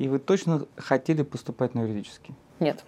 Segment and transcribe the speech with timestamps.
[0.00, 2.34] И вы точно хотели поступать на юридический?
[2.58, 2.82] Нет.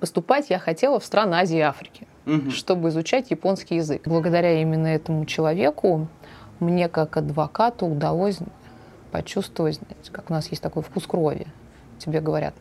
[0.00, 2.50] Поступать я хотела в страны Азии и Африки, угу.
[2.50, 4.02] чтобы изучать японский язык.
[4.04, 6.08] Благодаря именно этому человеку
[6.58, 8.40] мне как адвокату удалось
[9.12, 9.78] почувствовать,
[10.10, 11.46] как у нас есть такой вкус крови.
[12.00, 12.54] Тебе говорят,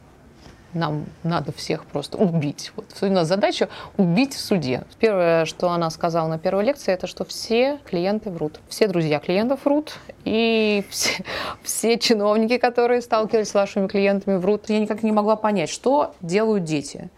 [0.75, 2.71] нам надо всех просто убить.
[2.75, 4.83] Вот у нас задача убить в суде.
[4.99, 8.59] Первое, что она сказала на первой лекции, это что все клиенты врут.
[8.69, 11.23] Все друзья клиентов врут, и все,
[11.63, 14.69] все чиновники, которые сталкивались с вашими клиентами, врут.
[14.69, 17.09] Я никак не могла понять, что делают дети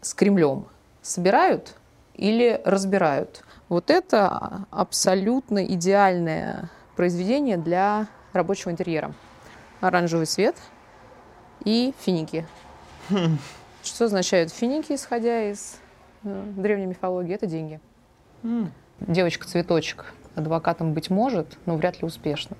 [0.00, 0.66] с Кремлем.
[1.00, 1.74] Собирают
[2.14, 3.42] или разбирают?
[3.68, 9.14] Вот это абсолютно идеальное произведение для рабочего интерьера.
[9.80, 10.56] Оранжевый свет
[11.64, 12.46] и финики.
[13.82, 15.78] Что означают финики, исходя из
[16.24, 17.34] э, древней мифологии?
[17.34, 17.80] Это деньги.
[18.42, 18.68] Mm.
[19.00, 22.56] Девочка-цветочек адвокатом быть может, но вряд ли успешно.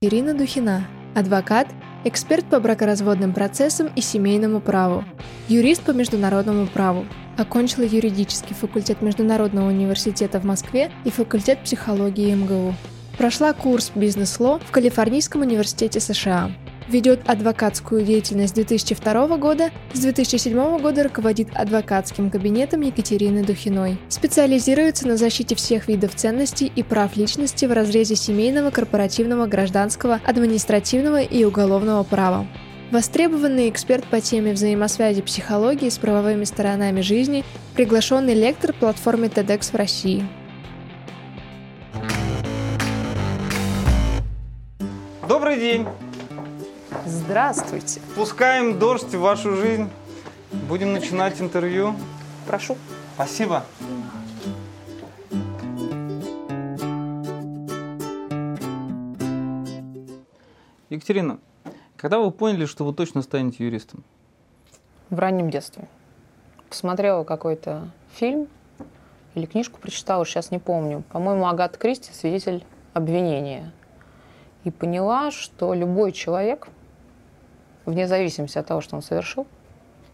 [0.00, 1.68] Ирина Духина, адвокат,
[2.06, 5.04] эксперт по бракоразводным процессам и семейному праву,
[5.48, 7.04] юрист по международному праву.
[7.36, 12.74] Окончила юридический факультет Международного университета в Москве и факультет психологии МГУ.
[13.18, 16.52] Прошла курс бизнес-ло в Калифорнийском университете США.
[16.88, 23.98] Ведет адвокатскую деятельность с 2002 года, с 2007 года руководит адвокатским кабинетом Екатерины Духиной.
[24.08, 31.22] Специализируется на защите всех видов ценностей и прав личности в разрезе семейного, корпоративного, гражданского, административного
[31.22, 32.46] и уголовного права.
[32.92, 39.74] Востребованный эксперт по теме взаимосвязи психологии с правовыми сторонами жизни, приглашенный лектор платформы TEDx в
[39.74, 40.24] России.
[45.28, 45.84] Добрый день!
[47.06, 48.00] Здравствуйте.
[48.16, 49.88] Пускаем дождь в вашу жизнь.
[50.68, 51.94] Будем начинать интервью.
[52.48, 52.76] Прошу.
[53.14, 53.64] Спасибо.
[60.90, 61.38] Екатерина,
[61.96, 64.02] когда вы поняли, что вы точно станете юристом?
[65.08, 65.86] В раннем детстве.
[66.68, 68.48] Посмотрела какой-то фильм
[69.36, 71.04] или книжку прочитала, сейчас не помню.
[71.12, 72.64] По-моему, Агат Кристи «Свидетель
[72.94, 73.72] обвинения».
[74.64, 76.66] И поняла, что любой человек
[77.86, 79.46] вне зависимости от того, что он совершил,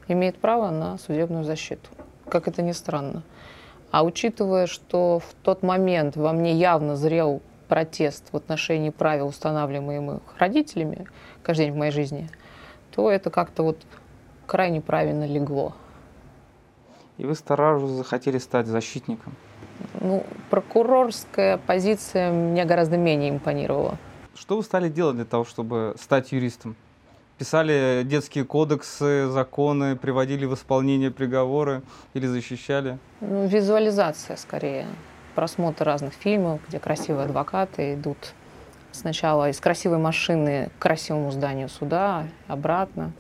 [0.08, 1.88] имеет право на судебную защиту.
[2.28, 3.22] Как это ни странно.
[3.90, 10.22] А учитывая, что в тот момент во мне явно зрел протест в отношении правил, устанавливаемых
[10.38, 11.06] родителями
[11.42, 12.30] каждый день в моей жизни,
[12.90, 13.78] то это как-то вот
[14.46, 15.74] крайне правильно легло.
[17.18, 19.34] И вы сразу захотели стать защитником?
[20.00, 23.98] Ну, прокурорская позиция мне гораздо менее импонировала.
[24.34, 26.76] Что вы стали делать для того, чтобы стать юристом?
[27.42, 31.82] Писали детские кодексы, законы, приводили в исполнение приговоры
[32.14, 33.00] или защищали?
[33.20, 34.86] Ну, визуализация скорее.
[35.34, 38.32] Просмотр разных фильмов, где красивые адвокаты идут
[38.92, 43.10] сначала из красивой машины к красивому зданию суда, обратно.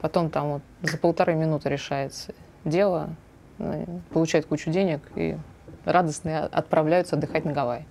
[0.00, 2.32] Потом там вот за полторы минуты решается
[2.64, 3.10] дело,
[3.58, 5.36] э, получают кучу денег и
[5.84, 7.86] радостно отправляются отдыхать на Гавайи.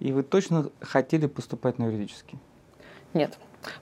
[0.00, 2.40] И вы точно хотели поступать на юридический?
[3.14, 3.38] Нет.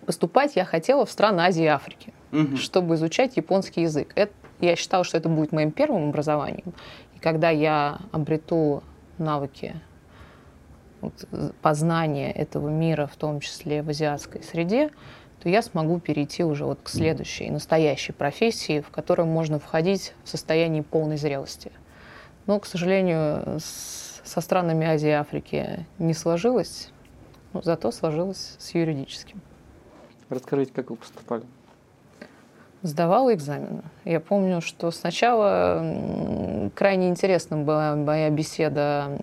[0.06, 2.56] Поступать я хотела в страны Азии и Африки, угу.
[2.56, 4.12] чтобы изучать японский язык.
[4.14, 6.72] Это, я считала, что это будет моим первым образованием.
[7.14, 8.82] И когда я обрету
[9.18, 9.74] навыки
[11.00, 11.28] вот,
[11.60, 14.90] познания этого мира, в том числе в азиатской среде,
[15.42, 20.28] то я смогу перейти уже вот к следующей, настоящей профессии, в которую можно входить в
[20.30, 21.70] состоянии полной зрелости.
[22.46, 26.88] Но, к сожалению, с, со странами Азии и Африки не сложилось,
[27.52, 29.42] но зато сложилось с юридическим.
[30.28, 31.44] Расскажите, как вы поступали?
[32.82, 33.82] Сдавала экзамены.
[34.04, 39.18] Я помню, что сначала крайне интересным была моя беседа,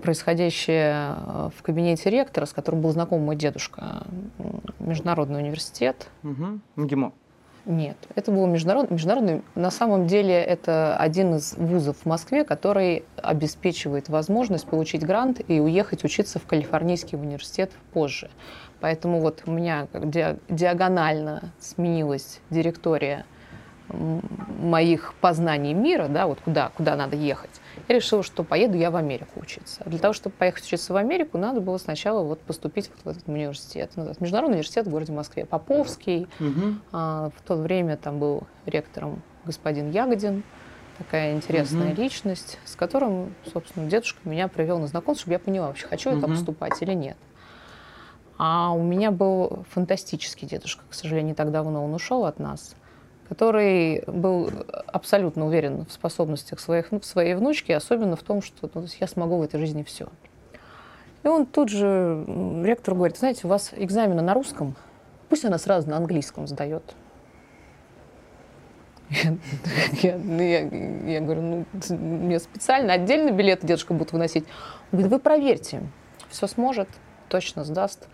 [0.00, 4.06] происходящая э, в кабинете ректора, с которым был знаком мой дедушка,
[4.78, 6.08] Международный университет.
[6.22, 6.60] Угу.
[6.76, 7.12] МГИМО.
[7.68, 9.42] Нет, это был международный, международный.
[9.54, 15.60] На самом деле это один из вузов в Москве, который обеспечивает возможность получить грант и
[15.60, 18.30] уехать учиться в Калифорнийский университет позже.
[18.80, 19.86] Поэтому вот у меня
[20.48, 23.24] диагонально сменилась директория
[23.90, 27.50] моих познаний мира, да, вот куда, куда надо ехать,
[27.88, 29.82] я решила, что поеду я в Америку учиться.
[29.86, 33.28] для того, чтобы поехать учиться в Америку, надо было сначала вот поступить вот в этот
[33.28, 33.92] университет.
[33.96, 35.46] Международный университет в городе Москве.
[35.46, 36.28] Поповский.
[36.38, 36.74] Угу.
[36.92, 40.42] А, в то время там был ректором господин Ягодин.
[40.98, 42.02] Такая интересная угу.
[42.02, 46.20] личность, с которым, собственно, дедушка меня привел на знакомство, чтобы я поняла, вообще хочу угу.
[46.20, 47.16] я поступать или нет.
[48.38, 52.76] А у меня был фантастический дедушка, к сожалению, не так давно он ушел от нас,
[53.28, 54.50] который был
[54.86, 59.38] абсолютно уверен в способностях своих, в своей внучки, особенно в том, что ну, я смогу
[59.38, 60.08] в этой жизни все.
[61.24, 62.24] И он тут же,
[62.64, 64.76] ректор говорит, знаете, у вас экзамены на русском,
[65.28, 66.94] пусть она сразу на английском сдает.
[70.02, 70.60] Я, ну, я,
[71.10, 71.64] я говорю, ну,
[71.96, 74.44] мне специально отдельно билеты дедушка будет выносить.
[74.92, 75.82] Он говорит, вы проверьте,
[76.28, 76.88] все сможет,
[77.28, 78.08] точно сдаст.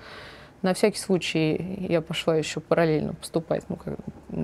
[0.62, 3.98] На всякий случай я пошла еще параллельно поступать, ну, как,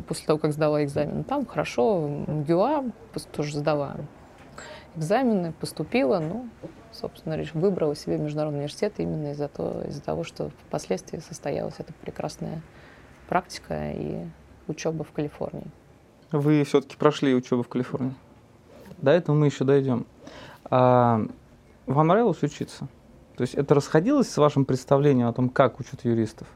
[0.06, 1.24] после того, как сдала экзамен.
[1.24, 2.92] Там хорошо, МГУА
[3.32, 3.96] тоже сдала
[4.96, 6.48] экзамены, поступила, ну,
[6.92, 12.60] собственно, выбрала себе международный университет именно из-за того, из того, что впоследствии состоялась эта прекрасная
[13.28, 14.26] практика и
[14.66, 15.70] учеба в Калифорнии.
[16.32, 18.14] Вы все-таки прошли учебу в Калифорнии.
[18.98, 20.06] До этого мы еще дойдем.
[20.64, 21.22] А,
[21.86, 22.88] вам нравилось учиться?
[23.40, 26.46] То есть это расходилось с вашим представлением о том, как учат юристов?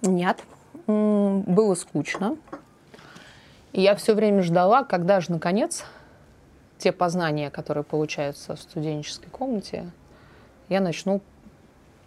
[0.00, 0.42] Нет.
[0.88, 2.36] Было скучно.
[3.72, 5.84] И я все время ждала, когда же, наконец,
[6.76, 9.92] те познания, которые получаются в студенческой комнате,
[10.68, 11.20] я начну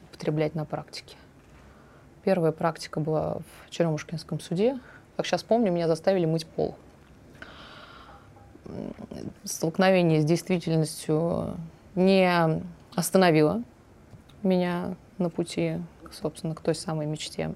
[0.09, 1.15] употреблять на практике.
[2.25, 4.77] Первая практика была в Черемушкинском суде.
[5.15, 6.75] Как сейчас помню, меня заставили мыть пол.
[9.45, 11.55] Столкновение с действительностью
[11.95, 12.61] не
[12.93, 13.63] остановило
[14.45, 15.79] меня на пути,
[16.11, 17.53] собственно, к той самой мечте.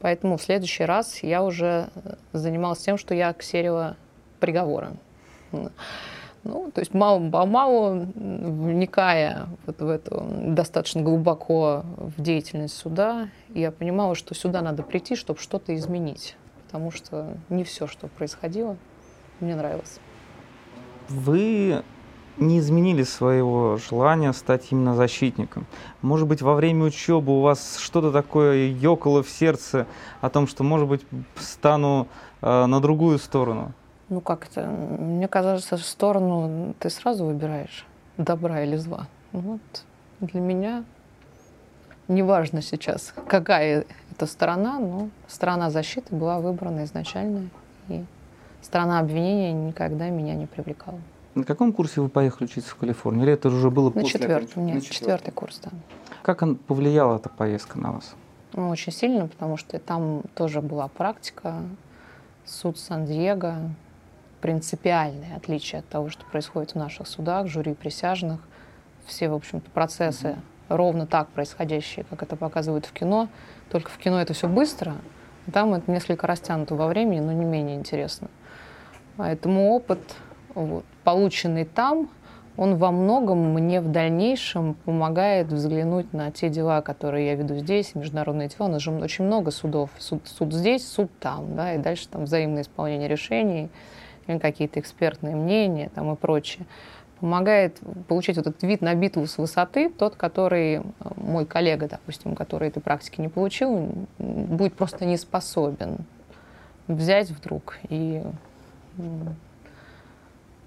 [0.00, 1.88] Поэтому в следующий раз я уже
[2.32, 3.96] занималась тем, что я ксерила
[4.40, 4.90] приговоры.
[5.52, 14.14] Ну, то есть мало-мало вникая вот в эту достаточно глубоко в деятельность суда, я понимала,
[14.14, 16.36] что сюда надо прийти, чтобы что-то изменить.
[16.66, 18.76] Потому что не все, что происходило,
[19.40, 20.00] мне нравилось.
[21.08, 21.82] Вы
[22.36, 25.66] не изменили своего желания стать именно защитником.
[26.02, 29.86] Может быть, во время учебы у вас что-то такое ёкало в сердце
[30.20, 31.02] о том, что, может быть,
[31.36, 32.08] стану
[32.42, 33.72] э, на другую сторону?
[34.08, 34.66] Ну как это?
[34.66, 37.86] Мне кажется, сторону ты сразу выбираешь,
[38.16, 39.06] добра или зла.
[39.32, 39.84] Ну вот
[40.20, 40.84] для меня
[42.08, 47.48] неважно сейчас, какая это сторона, но сторона защиты была выбрана изначально,
[47.88, 48.04] и
[48.62, 51.00] сторона обвинения никогда меня не привлекала.
[51.34, 53.24] На каком курсе вы поехали учиться в Калифорнию?
[53.24, 55.70] Или это уже было на после четвертом, нет, на четвертый курс, да.
[56.22, 58.14] Как он, повлияла эта поездка на вас?
[58.52, 61.56] Ну, очень сильно, потому что там тоже была практика.
[62.44, 63.56] Суд Сан-Диего,
[64.40, 68.40] принципиальное отличие от того, что происходит в наших судах, жюри присяжных.
[69.06, 70.76] Все, в общем-то, процессы mm-hmm.
[70.76, 73.28] ровно так происходящие, как это показывают в кино.
[73.70, 74.94] Только в кино это все быстро,
[75.46, 78.28] а там это несколько растянуто во времени, но не менее интересно.
[79.16, 80.00] Поэтому опыт
[80.54, 82.08] вот, полученный там,
[82.56, 87.94] он во многом мне в дальнейшем помогает взглянуть на те дела, которые я веду здесь,
[87.94, 88.68] международные дела.
[88.68, 89.90] У нас же очень много судов.
[89.98, 93.70] Суд, суд здесь, суд там, да, и дальше там взаимное исполнение решений,
[94.26, 96.66] какие-то экспертные мнения там, и прочее.
[97.18, 100.82] Помогает получить вот этот вид на битву с высоты, тот, который
[101.16, 105.98] мой коллега, допустим, который этой практики не получил, будет просто не способен
[106.86, 108.22] взять вдруг и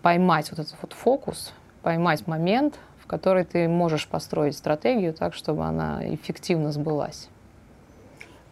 [0.01, 5.63] поймать вот этот вот фокус, поймать момент, в который ты можешь построить стратегию так, чтобы
[5.65, 7.29] она эффективно сбылась.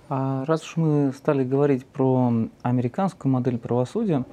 [0.08, 2.32] А раз уж мы стали говорить про
[2.62, 4.24] американскую модель правосудия,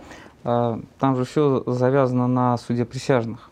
[0.44, 3.50] а, там же все завязано на суде присяжных.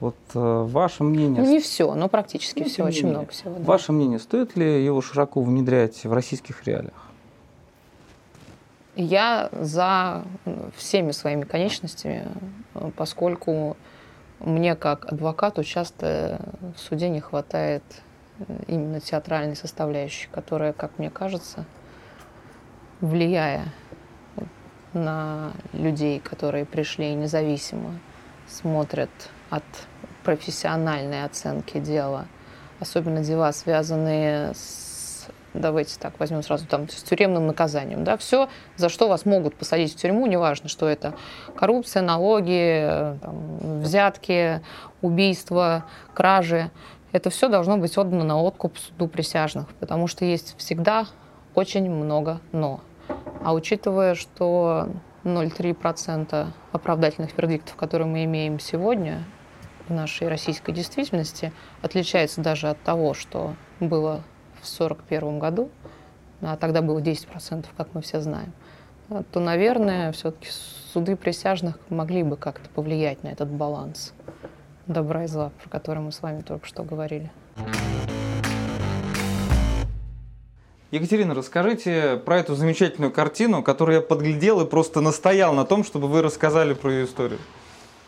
[0.00, 1.42] Вот э, ваше мнение...
[1.42, 3.18] Ну, не все, но практически ну, все, очень мнение.
[3.18, 3.54] много всего.
[3.58, 3.64] Да.
[3.64, 6.94] Ваше мнение, стоит ли его широко внедрять в российских реалиях?
[8.96, 10.24] Я за
[10.76, 12.26] всеми своими конечностями,
[12.96, 13.76] поскольку
[14.40, 16.40] мне как адвокату часто
[16.74, 17.82] в суде не хватает
[18.66, 21.66] именно театральной составляющей, которая, как мне кажется,
[23.00, 23.66] влияя
[24.92, 27.98] на людей, которые пришли независимо,
[28.48, 29.10] смотрят
[29.50, 29.62] от
[30.24, 32.26] профессиональной оценки дела,
[32.80, 34.89] особенно дела, связанные с
[35.54, 39.92] давайте так возьмем сразу там с тюремным наказанием, да, все, за что вас могут посадить
[39.92, 41.14] в тюрьму, неважно, что это
[41.56, 44.62] коррупция, налоги, там, взятки,
[45.02, 46.70] убийства, кражи,
[47.12, 51.06] это все должно быть отдано на откуп суду присяжных, потому что есть всегда
[51.54, 52.80] очень много «но».
[53.42, 54.88] А учитывая, что
[55.24, 59.24] 0,3% оправдательных вердиктов, которые мы имеем сегодня
[59.88, 61.52] в нашей российской действительности,
[61.82, 64.22] отличается даже от того, что было
[64.62, 65.70] в 1941 году,
[66.42, 68.52] а тогда было 10%, как мы все знаем,
[69.32, 70.48] то, наверное, все-таки
[70.92, 74.12] суды присяжных могли бы как-то повлиять на этот баланс
[74.86, 77.30] добра и зла, про который мы с вами только что говорили.
[80.90, 86.08] Екатерина, расскажите про эту замечательную картину, которую я подглядел и просто настоял на том, чтобы
[86.08, 87.38] вы рассказали про ее историю.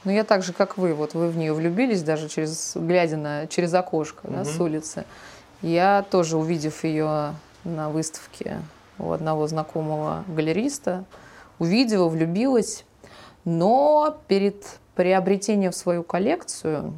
[0.02, 3.46] Ну, я так же, как вы, вот вы в нее влюбились, даже через, глядя на,
[3.46, 4.34] через окошко угу.
[4.34, 5.04] да, с улицы.
[5.62, 8.60] Я тоже, увидев ее на выставке
[8.98, 11.04] у одного знакомого галериста,
[11.60, 12.84] увидела, влюбилась,
[13.44, 16.94] но перед приобретением в свою коллекцию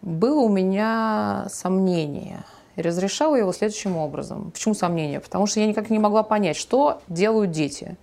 [0.00, 2.44] было у меня сомнение.
[2.76, 4.50] И разрешала его следующим образом.
[4.50, 5.20] Почему сомнение?
[5.20, 7.96] Потому что я никак не могла понять, что делают дети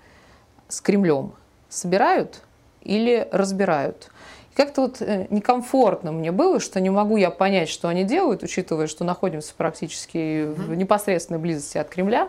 [0.67, 1.33] с Кремлем.
[1.69, 2.43] Собирают
[2.81, 4.11] или разбирают.
[4.59, 8.87] Как-то вот э, некомфортно мне было, что не могу я понять, что они делают, учитывая,
[8.87, 12.27] что находимся практически в непосредственной близости от Кремля.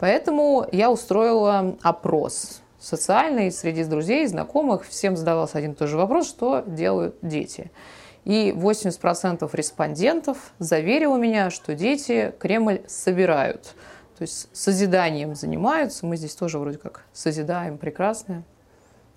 [0.00, 4.84] Поэтому я устроила опрос социальный среди друзей, знакомых.
[4.88, 7.70] Всем задавался один и тот же вопрос, что делают дети.
[8.24, 13.76] И 80% респондентов заверило меня, что дети Кремль собирают.
[14.18, 16.06] То есть созиданием занимаются.
[16.06, 18.42] Мы здесь тоже вроде как созидаем прекрасное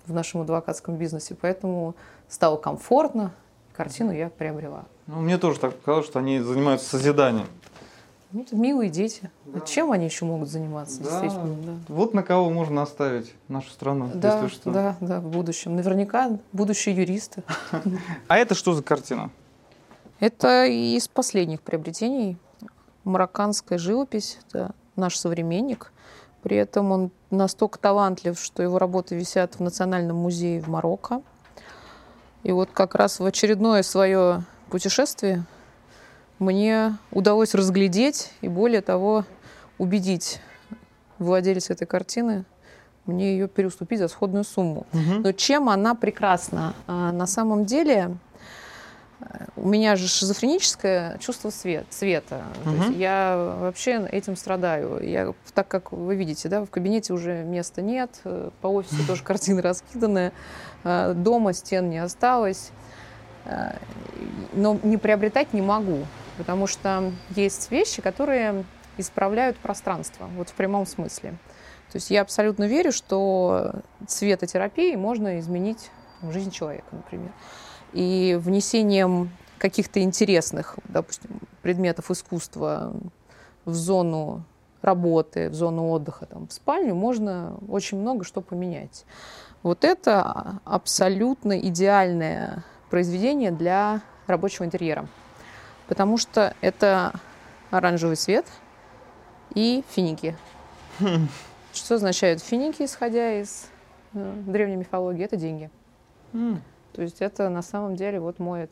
[0.06, 1.34] в нашем адвокатском бизнесе.
[1.34, 1.96] Поэтому
[2.28, 3.32] стало комфортно,
[3.72, 4.84] картину я приобрела.
[5.06, 7.46] Ну, мне тоже так показалось, что они занимаются созиданием.
[8.32, 9.30] Ну, это милые дети.
[9.44, 9.60] Да.
[9.60, 11.22] Чем они еще могут заниматься, да.
[11.22, 11.56] действительно?
[11.64, 11.72] Да.
[11.88, 14.70] Вот на кого можно оставить нашу страну, да, если что.
[14.70, 15.76] Да, да, в будущем.
[15.76, 17.42] Наверняка будущие юристы.
[18.28, 19.30] А это что за картина?
[20.18, 22.36] Это из последних приобретений.
[23.04, 24.38] Марокканская живопись.
[24.48, 25.92] Это наш современник.
[26.42, 31.22] При этом он настолько талантлив, что его работы висят в Национальном музее в Марокко.
[32.46, 35.42] И вот как раз в очередное свое путешествие
[36.38, 39.24] мне удалось разглядеть и, более того,
[39.78, 40.40] убедить
[41.18, 42.44] владельца этой картины
[43.04, 44.86] мне ее переуступить за сходную сумму.
[44.92, 45.22] Угу.
[45.24, 46.74] Но чем она прекрасна?
[46.86, 48.16] А, на самом деле
[49.56, 52.44] у меня же шизофреническое чувство свет, цвета.
[52.64, 52.70] Угу.
[52.70, 55.02] То есть я вообще этим страдаю.
[55.02, 59.22] Я, так как вы видите, да, в кабинете уже места нет, э, по офису тоже
[59.22, 60.32] картины раскиданы,
[60.84, 62.70] э, дома стен не осталось.
[63.46, 63.76] Э,
[64.52, 66.06] но не приобретать не могу,
[66.36, 68.64] потому что есть вещи, которые
[68.98, 71.30] исправляют пространство, вот в прямом смысле.
[71.90, 75.90] То есть я абсолютно верю, что цветотерапией можно изменить
[76.22, 77.30] жизнь человека, например
[77.92, 82.94] и внесением каких-то интересных, допустим, предметов искусства
[83.64, 84.44] в зону
[84.82, 89.04] работы, в зону отдыха, там, в спальню, можно очень много что поменять.
[89.62, 95.08] Вот это абсолютно идеальное произведение для рабочего интерьера,
[95.88, 97.12] потому что это
[97.70, 98.46] оранжевый свет
[99.54, 100.36] и финики.
[101.72, 103.66] Что означают финики, исходя из
[104.14, 105.24] э, древней мифологии?
[105.24, 105.70] Это деньги.
[106.96, 108.70] То есть это на самом деле вот мой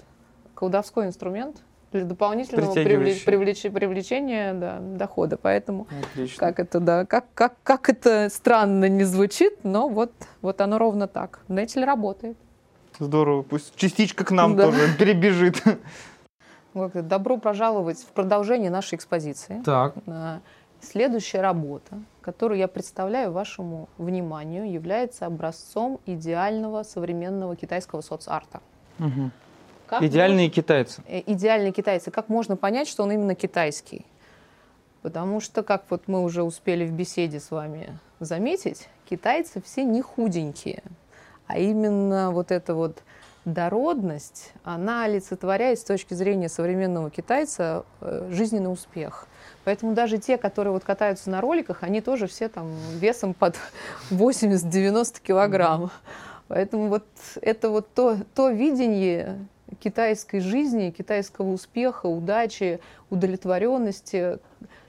[0.55, 1.59] колдовской инструмент
[1.93, 5.37] для дополнительного привлеч, привлеч, привлечения да, дохода.
[5.37, 6.41] Поэтому Отлично.
[6.41, 11.07] как это, да, как, как, как это странно не звучит, но вот, вот оно ровно
[11.07, 11.41] так.
[11.49, 12.39] Нетель работает.
[12.99, 14.71] Здорово, пусть частичка к нам да.
[14.71, 15.63] тоже перебежит.
[16.73, 19.61] Добро пожаловать в продолжение нашей экспозиции.
[19.67, 19.97] Так.
[20.85, 28.61] Следующая работа, которую я представляю вашему вниманию, является образцом идеального современного китайского соцарта.
[28.99, 29.31] Угу.
[29.87, 30.55] Как Идеальные можно...
[30.55, 31.03] китайцы.
[31.07, 32.11] Э, идеальные китайцы.
[32.11, 34.07] Как можно понять, что он именно китайский?
[35.03, 40.01] Потому что, как вот мы уже успели в беседе с вами заметить, китайцы все не
[40.01, 40.83] худенькие,
[41.47, 43.03] а именно вот эта вот
[43.45, 49.29] дородность, она олицетворяет с точки зрения современного китайца э, жизненный успех.
[49.65, 53.57] Поэтому даже те, которые вот катаются на роликах, они тоже все там весом под
[54.11, 55.91] 80-90 килограмм.
[56.49, 57.05] Поэтому вот
[57.41, 59.39] это вот то, то видение
[59.81, 62.81] китайской жизни, китайского успеха, удачи,
[63.11, 64.39] удовлетворенности,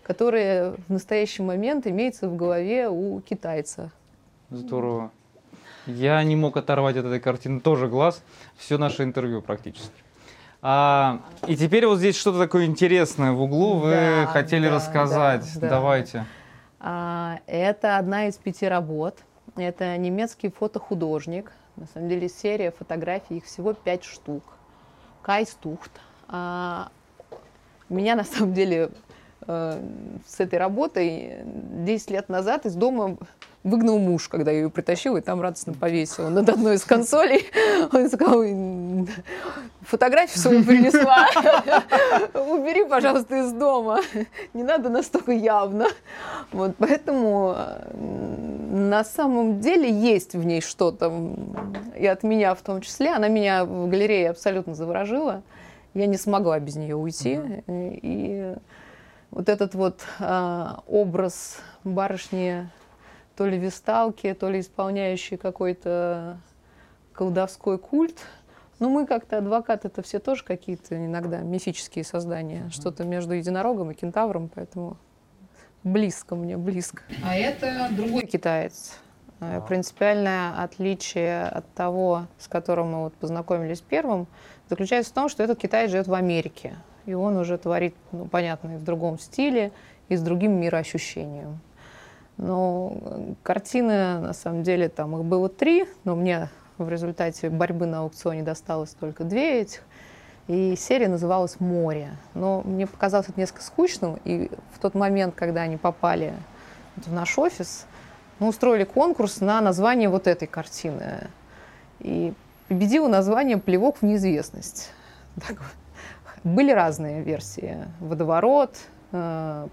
[0.04, 3.92] которое в настоящий момент имеется в голове у китайца.
[4.50, 5.12] Здорово.
[5.88, 8.24] Я не мог оторвать от этой картины тоже глаз
[8.58, 10.05] все наше интервью практически.
[10.68, 15.48] А, и теперь вот здесь что-то такое интересное в углу вы да, хотели да, рассказать.
[15.60, 16.26] Да, Давайте.
[16.80, 19.20] А, это одна из пяти работ.
[19.56, 21.52] Это немецкий фотохудожник.
[21.76, 24.42] На самом деле серия фотографий, их всего пять штук.
[25.22, 25.92] Кай Стухт.
[26.30, 26.90] А,
[27.88, 28.90] меня на самом деле
[29.46, 29.84] э,
[30.26, 33.18] с этой работой 10 лет назад из дома
[33.66, 37.48] выгнал муж, когда я ее притащила, и там радостно повесила над одной из консолей.
[37.92, 38.44] Он сказал,
[39.82, 41.28] фотографию свою принесла,
[42.34, 44.02] убери, пожалуйста, из дома.
[44.54, 45.88] Не надо настолько явно.
[46.52, 47.58] Вот, поэтому
[47.96, 51.12] на самом деле есть в ней что-то,
[51.98, 53.10] и от меня в том числе.
[53.14, 55.42] Она меня в галерее абсолютно заворожила.
[55.96, 57.40] Я не смогла без нее уйти.
[57.68, 58.54] И
[59.32, 62.70] вот этот вот э, образ барышни
[63.36, 66.38] то ли висталки, то ли исполняющей какой-то
[67.14, 68.20] колдовской культ.
[68.80, 72.64] Ну, мы как-то адвокаты, это все тоже какие-то иногда мифические создания.
[72.64, 72.72] Mm-hmm.
[72.72, 74.98] Что-то между единорогом и кентавром, поэтому
[75.84, 77.04] близко мне, близко.
[77.24, 78.98] А это другой китаец.
[79.40, 79.62] А.
[79.62, 84.28] Принципиальное отличие от того, с которым мы вот познакомились первым,
[84.70, 86.76] заключается в том, что этот китаец живет в Америке.
[87.06, 89.72] И он уже творит, ну, понятно, и в другом стиле,
[90.10, 91.60] и с другим мироощущением.
[92.38, 97.86] Но э, картины, на самом деле, там их было три, но мне в результате борьбы
[97.86, 99.82] на аукционе досталось только две этих.
[100.48, 102.10] И серия называлась «Море».
[102.34, 106.34] Но мне показалось это несколько скучным, и в тот момент, когда они попали
[106.98, 107.86] в наш офис,
[108.40, 111.28] мы устроили конкурс на название вот этой картины.
[112.00, 112.34] И
[112.68, 114.92] победило название «Плевок в неизвестность».
[115.48, 115.62] Так,
[116.44, 117.78] были разные версии.
[118.00, 118.76] «Водоворот»,
[119.14, 119.68] э,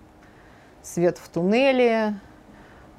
[0.82, 2.14] «Свет в туннеле»,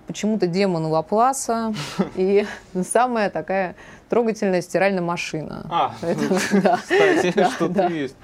[0.08, 1.74] почему-то демон Лапласа
[2.16, 2.46] и
[2.84, 3.76] самая такая
[4.10, 5.66] трогательная стиральная машина.
[5.70, 8.16] А, Это, кстати, что-то есть.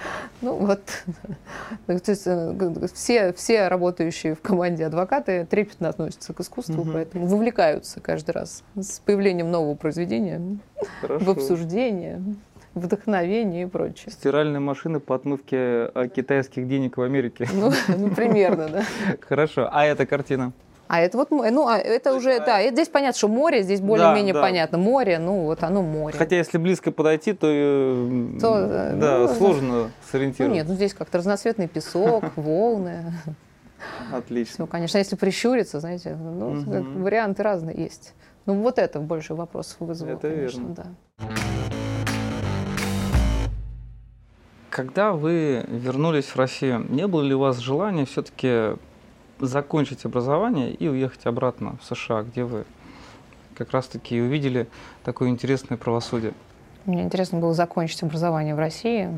[0.41, 0.81] Ну вот,
[1.87, 6.91] то есть, э, все, все работающие в команде адвокаты трепетно относятся к искусству, угу.
[6.93, 10.59] поэтому вовлекаются каждый раз с появлением нового произведения
[11.01, 11.25] Хорошо.
[11.25, 12.21] в обсуждение
[12.75, 14.11] вдохновение и прочее.
[14.11, 17.47] Стиральные машины по отмывке э, китайских денег в Америке.
[17.51, 18.83] Ну, ну примерно, да.
[19.27, 19.69] Хорошо.
[19.71, 20.53] А эта картина?
[20.89, 24.39] А это вот, ну, а это уже, да, здесь понятно, что море, здесь более-менее да,
[24.39, 24.47] да.
[24.47, 24.77] понятно.
[24.79, 26.17] Море, ну, вот оно море.
[26.17, 30.49] Хотя, если близко подойти, то, э, то э, да, ну, сложно сориентироваться.
[30.49, 33.13] Ну, нет, ну, здесь как-то разноцветный песок, волны.
[34.11, 34.55] Отлично.
[34.55, 37.03] Все, конечно, если прищуриться, знаете, ну, угу.
[37.03, 38.15] варианты разные есть.
[38.47, 40.73] Ну, вот это больше вопросов вызвало, Это конечно, верно.
[40.73, 40.85] да.
[44.71, 48.75] Когда вы вернулись в Россию, не было ли у вас желания все-таки
[49.39, 52.65] закончить образование и уехать обратно в США, где вы
[53.55, 54.67] как раз-таки увидели
[55.03, 56.33] такое интересное правосудие?
[56.85, 59.09] Мне интересно было закончить образование в России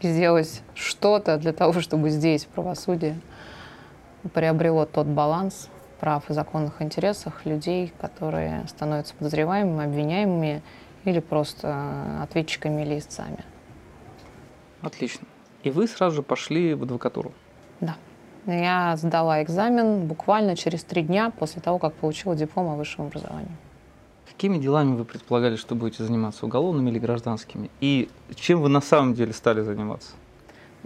[0.00, 3.20] и сделать что-то для того, чтобы здесь правосудие
[4.32, 10.62] приобрело тот баланс прав и законных интересах людей, которые становятся подозреваемыми, обвиняемыми
[11.04, 13.44] или просто ответчиками или истцами.
[14.80, 15.26] Отлично.
[15.64, 17.32] И вы сразу же пошли в адвокатуру?
[17.80, 17.96] Да.
[18.48, 23.52] Я сдала экзамен буквально через три дня после того, как получила диплом о высшем образовании.
[24.26, 27.70] Какими делами вы предполагали, что будете заниматься, уголовными или гражданскими?
[27.82, 30.12] И чем вы на самом деле стали заниматься?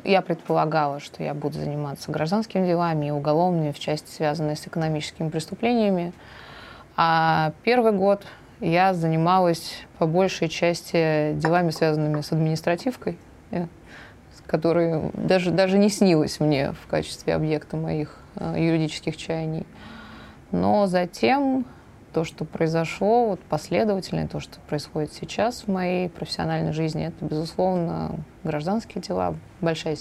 [0.03, 5.29] Я предполагала, что я буду заниматься гражданскими делами и уголовными в части, связанной с экономическими
[5.29, 6.13] преступлениями.
[6.97, 8.25] А первый год
[8.59, 13.19] я занималась по большей части делами, связанными с административкой
[14.47, 19.67] который даже, даже не снилось мне в качестве объекта моих э, юридических чаяний.
[20.51, 21.65] Но затем
[22.13, 28.17] то, что произошло, вот последовательно, то, что происходит сейчас в моей профессиональной жизни, это, безусловно,
[28.45, 29.97] гражданские дела, большая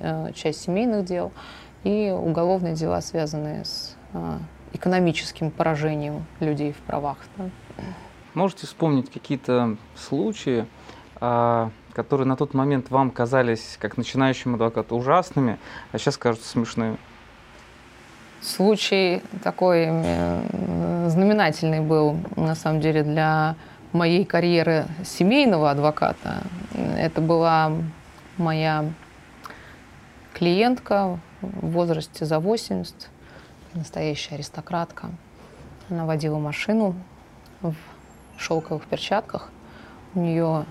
[0.00, 1.32] э, часть семейных дел
[1.84, 4.38] и уголовные дела, связанные с э,
[4.74, 7.18] экономическим поражением людей в правах.
[7.36, 7.48] Да.
[8.34, 10.66] Можете вспомнить какие-то случаи,
[11.20, 15.58] а, которые на тот момент вам казались, как начинающему адвокату, ужасными,
[15.92, 16.98] а сейчас кажутся смешными?
[18.42, 23.56] Случай такой э, знаменательный был, на самом деле, для
[23.92, 26.42] моей карьеры семейного адвоката.
[26.74, 27.72] Это была
[28.36, 28.84] моя
[30.34, 33.08] клиентка в возрасте за 80,
[33.74, 35.10] настоящая аристократка.
[35.88, 36.94] Она водила машину
[37.62, 37.74] в
[38.36, 39.50] шелковых перчатках.
[40.14, 40.66] У нее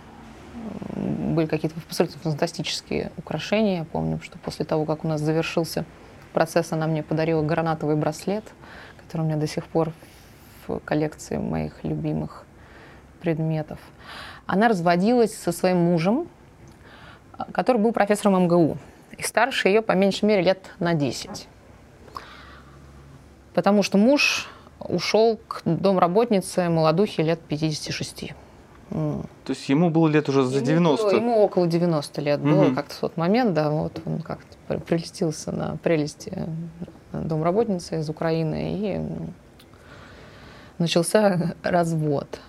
[0.95, 3.79] были какие-то абсолютно фантастические украшения.
[3.79, 5.85] Я помню, что после того, как у нас завершился
[6.33, 8.43] процесс, она мне подарила гранатовый браслет,
[8.97, 9.91] который у меня до сих пор
[10.67, 12.45] в коллекции моих любимых
[13.21, 13.79] предметов.
[14.45, 16.27] Она разводилась со своим мужем,
[17.53, 18.77] который был профессором МГУ.
[19.17, 21.47] И старше ее, по меньшей мере, лет на 10.
[23.53, 24.49] Потому что муж
[24.79, 28.33] ушел к домработнице молодухе лет 56.
[28.93, 31.07] То есть ему было лет уже за 90?
[31.07, 32.75] Ему, ему около 90 лет было угу.
[32.75, 36.47] как-то в тот момент, да, вот он как-то прелестился на прелести
[37.11, 39.01] домработницы из Украины, и
[40.77, 42.39] начался развод.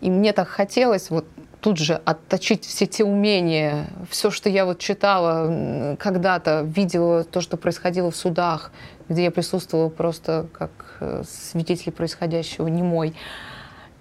[0.00, 1.26] И мне так хотелось вот
[1.60, 7.56] тут же отточить все те умения, все, что я вот читала когда-то, видела то, что
[7.56, 8.70] происходило в судах,
[9.08, 13.14] где я присутствовала просто как э, свидетель происходящего, не мой.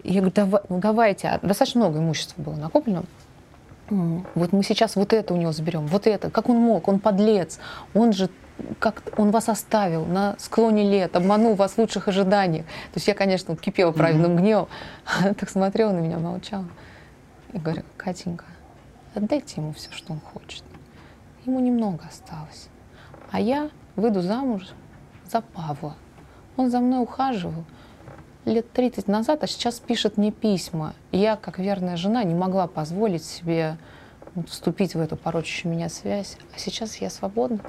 [0.03, 3.03] Я говорю, давай, ну давайте, а достаточно много имущества было накоплено.
[3.89, 6.29] Вот мы сейчас вот это у него заберем, вот это.
[6.29, 6.87] Как он мог?
[6.87, 7.59] Он подлец.
[7.93, 8.29] Он же
[8.79, 12.65] как он вас оставил на склоне лет, обманул вас в лучших ожиданиях.
[12.65, 14.41] То есть я, конечно, кипела праведным mm-hmm.
[14.41, 14.67] гневом.
[15.05, 16.67] Она так смотрела на меня, молчала.
[17.51, 18.45] И говорю, Катенька,
[19.15, 20.63] отдайте ему все, что он хочет.
[21.45, 22.69] Ему немного осталось.
[23.31, 24.69] А я выйду замуж
[25.29, 25.95] за Павла.
[26.55, 27.63] Он за мной ухаживал
[28.45, 30.93] лет 30 назад, а сейчас пишет мне письма.
[31.11, 33.77] Я, как верная жена, не могла позволить себе
[34.47, 36.37] вступить в эту порочащую меня связь.
[36.55, 37.59] А сейчас я свободна.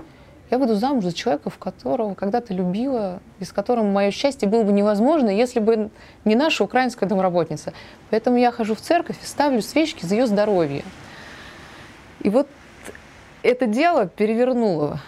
[0.51, 4.73] Я выйду замуж за человека, в которого когда-то любила, с которым мое счастье было бы
[4.73, 5.91] невозможно, если бы
[6.25, 7.73] не наша украинская домработница.
[8.11, 10.85] Поэтому я хожу в церковь и ставлю свечки за ее здоровье.
[12.21, 12.49] И вот
[13.43, 15.01] это дело перевернуло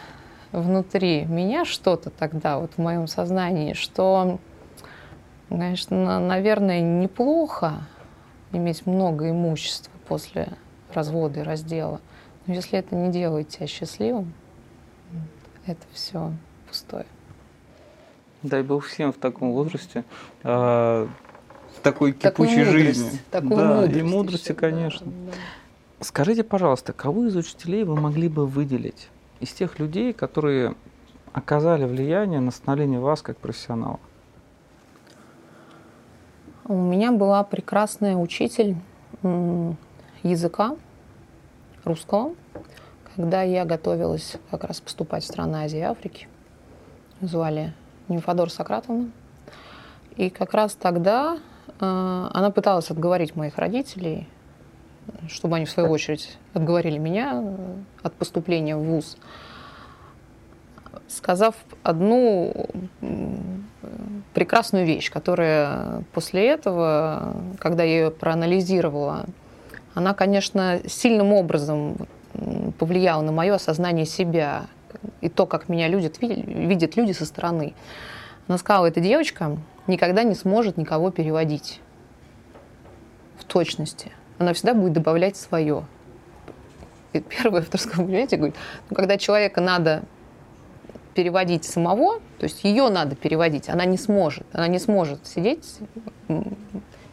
[0.52, 4.38] внутри меня что-то тогда, вот в моем сознании, что,
[5.48, 7.74] конечно, наверное, неплохо
[8.52, 10.48] иметь много имущества после
[10.92, 12.00] развода и раздела.
[12.46, 14.32] Но если это не делает тебя счастливым,
[15.66, 16.32] это все
[16.68, 17.06] пустое.
[18.42, 20.04] Дай бог всем в таком возрасте
[20.44, 21.09] а,
[21.82, 23.11] такой кипучей такую жизни.
[23.30, 25.06] Такую да, мудрость и мудрости, конечно.
[25.06, 25.32] Да.
[26.00, 29.09] Скажите, пожалуйста, кого из учителей вы могли бы выделить
[29.40, 30.74] из тех людей, которые
[31.32, 33.98] оказали влияние на становление вас как профессионала?
[36.68, 38.76] У меня была прекрасная учитель
[40.22, 40.76] языка
[41.85, 42.35] русского,
[43.14, 46.26] когда я готовилась как раз поступать в страны Азии и Африки.
[47.20, 47.72] Звали
[48.09, 49.11] Нимфодор Сократовна.
[50.16, 54.29] И как раз тогда э, она пыталась отговорить моих родителей
[55.29, 59.16] чтобы они, в свою очередь, отговорили меня э, от поступления в ВУЗ,
[61.09, 62.68] сказав одну
[64.35, 69.26] прекрасную вещь, которая после этого, когда я ее проанализировала,
[69.94, 71.96] она, конечно, сильным образом
[72.78, 74.66] повлияла на мое осознание себя
[75.20, 77.74] и то, как меня видят, видят люди со стороны.
[78.48, 79.56] Она сказала, эта девочка
[79.87, 81.80] никогда не сможет никого переводить
[83.38, 85.85] в точности– она всегда будет добавлять свое.
[87.12, 88.56] И первое, авторское понятие говорит,
[88.90, 90.02] ну, когда человека надо
[91.16, 94.46] переводить самого, то есть ее надо переводить, она не сможет.
[94.52, 95.79] Она не сможет сидеть,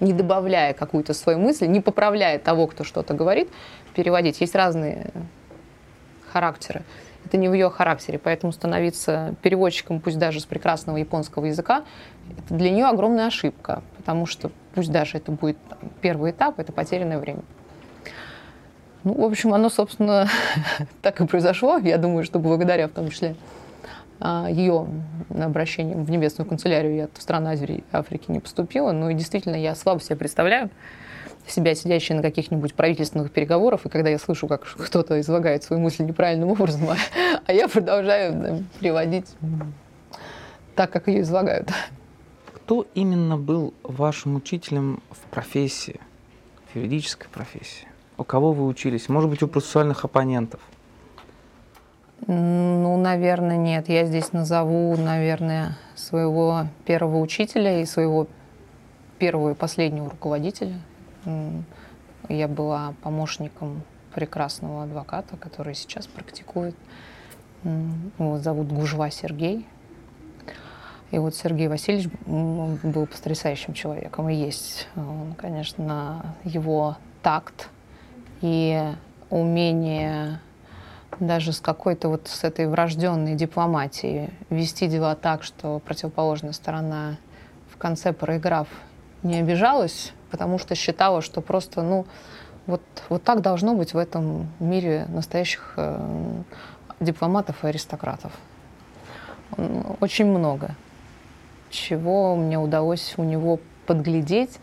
[0.01, 3.49] не добавляя какую-то свою мысль, не поправляя того, кто что-то говорит,
[3.95, 4.41] переводить.
[4.41, 5.11] Есть разные
[6.33, 6.83] характеры.
[7.25, 11.85] Это не в ее характере, поэтому становиться переводчиком, пусть даже с прекрасного японского языка,
[12.37, 15.57] это для нее огромная ошибка, потому что пусть даже это будет
[16.01, 17.43] первый этап, это потерянное время.
[19.05, 20.27] Ну, в общем, оно, собственно,
[21.01, 21.77] так и произошло.
[21.77, 23.35] Я думаю, что благодаря, в том числе,
[24.19, 24.87] ее
[25.29, 28.91] обращением в небесную канцелярию я в страны Азии Африки не поступила.
[28.91, 30.69] Ну и действительно, я слабо себе представляю
[31.47, 36.03] себя сидящей на каких-нибудь правительственных переговорах, и когда я слышу, как кто-то излагает свои мысли
[36.03, 36.95] неправильным образом, а,
[37.45, 39.27] а я продолжаю да, приводить
[40.75, 41.69] так, как ее излагают
[42.63, 45.99] кто именно был вашим учителем в профессии,
[46.71, 47.87] в юридической профессии?
[48.17, 49.09] У кого вы учились?
[49.09, 50.61] Может быть, у процессуальных оппонентов?
[52.27, 53.89] Ну, наверное, нет.
[53.89, 58.27] Я здесь назову, наверное, своего первого учителя и своего
[59.19, 60.79] первого и последнего руководителя.
[62.29, 63.83] Я была помощником
[64.13, 66.75] прекрасного адвоката, который сейчас практикует.
[67.63, 69.65] Его зовут Гужва Сергей.
[71.11, 74.87] И вот Сергей Васильевич был потрясающим человеком и есть.
[74.95, 77.69] Он, конечно, его такт
[78.41, 78.81] и
[79.29, 80.39] умение
[81.19, 87.17] даже с какой-то вот с этой врожденной дипломатией вести дела так, что противоположная сторона
[87.69, 88.67] в конце проиграв
[89.23, 92.05] не обижалась, потому что считала, что просто, ну,
[92.65, 96.41] вот, вот так должно быть в этом мире настоящих э,
[96.99, 98.31] дипломатов и аристократов.
[99.99, 100.75] Очень много
[101.73, 104.59] чего мне удалось у него подглядеть,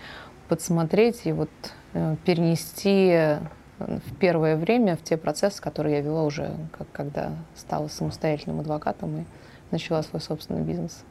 [0.48, 1.50] подсмотреть и вот
[1.92, 3.38] э, перенести
[3.80, 9.20] в первое время в те процессы, которые я вела уже, как, когда стала самостоятельным адвокатом
[9.20, 9.24] и
[9.70, 11.02] начала свой собственный бизнес.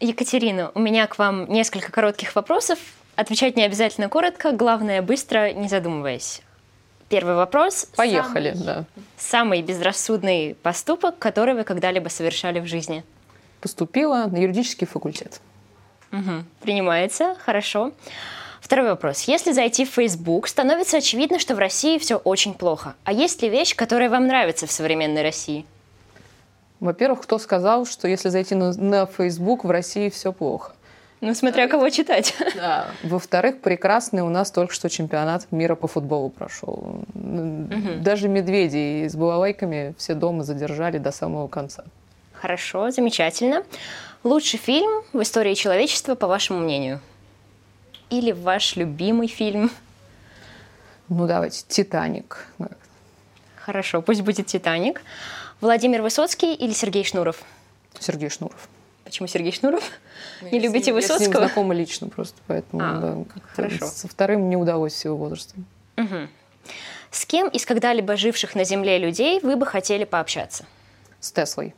[0.00, 2.78] Екатерина, у меня к вам несколько коротких вопросов.
[3.14, 6.42] Отвечать не обязательно коротко, главное быстро, не задумываясь.
[7.08, 7.88] Первый вопрос.
[7.94, 8.84] Поехали, самый, да.
[9.18, 13.04] Самый безрассудный поступок, который вы когда-либо совершали в жизни?
[13.60, 15.40] Поступила на юридический факультет.
[16.12, 16.44] Угу.
[16.60, 17.92] Принимается, хорошо.
[18.60, 19.22] Второй вопрос.
[19.22, 22.94] Если зайти в Facebook, становится очевидно, что в России все очень плохо.
[23.04, 25.66] А есть ли вещь, которая вам нравится в современной России?
[26.78, 30.72] Во-первых, кто сказал, что если зайти на, на Facebook, в России все плохо?
[31.20, 32.34] Ну, смотря кого читать.
[32.56, 32.86] Да.
[33.04, 37.04] Во-вторых, прекрасный у нас только что чемпионат мира по футболу прошел.
[37.14, 41.84] Даже медведей с балалайками все дома задержали до самого конца.
[42.32, 43.62] Хорошо, замечательно.
[44.24, 47.00] Лучший фильм в истории человечества, по вашему мнению?
[48.08, 49.70] Или ваш любимый фильм?
[51.08, 52.46] Ну, давайте, «Титаник».
[53.56, 55.02] Хорошо, пусть будет «Титаник».
[55.60, 57.42] Владимир Высоцкий или Сергей Шнуров?
[57.98, 58.68] Сергей Шнуров.
[59.02, 59.82] Почему Сергей Шнуров?
[60.40, 61.22] Ну, не любите я Высоцкого?
[61.22, 63.86] Я с ним знакома лично просто, поэтому а, да, хорошо.
[63.86, 65.54] со вторым не удалось всего возраста.
[65.96, 66.28] Угу.
[67.10, 70.64] С кем из когда-либо живших на Земле людей вы бы хотели пообщаться?
[71.18, 71.74] С Теслой.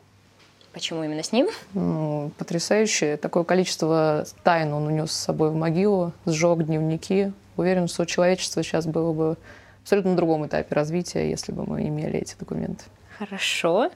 [0.74, 1.48] Почему именно с ним?
[1.72, 3.16] Ну, потрясающе.
[3.16, 7.32] Такое количество тайн он унес с собой в могилу, сжег дневники.
[7.56, 9.36] Уверен, что человечество сейчас было бы в
[9.82, 12.84] абсолютно другом этапе развития, если бы мы имели эти документы.
[13.18, 13.90] Хорошо.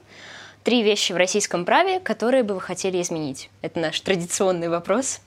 [0.63, 3.49] Три вещи в российском праве, которые бы вы хотели изменить.
[3.61, 5.19] Это наш традиционный вопрос.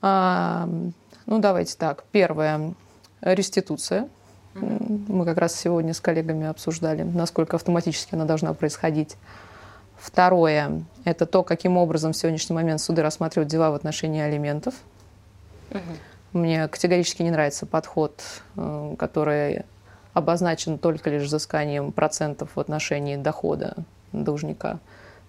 [0.00, 0.66] А,
[1.26, 2.04] ну, давайте так.
[2.10, 2.72] Первое.
[3.20, 4.08] Реституция.
[4.54, 9.16] Мы как раз сегодня с коллегами обсуждали, насколько автоматически она должна происходить.
[10.02, 14.74] Второе– это то, каким образом в сегодняшний момент суды рассматривают дела в отношении алиментов.
[15.70, 16.40] Угу.
[16.40, 18.20] Мне категорически не нравится подход,
[18.56, 19.62] э, который
[20.12, 23.76] обозначен только лишь взысканием процентов в отношении дохода
[24.12, 24.80] должника.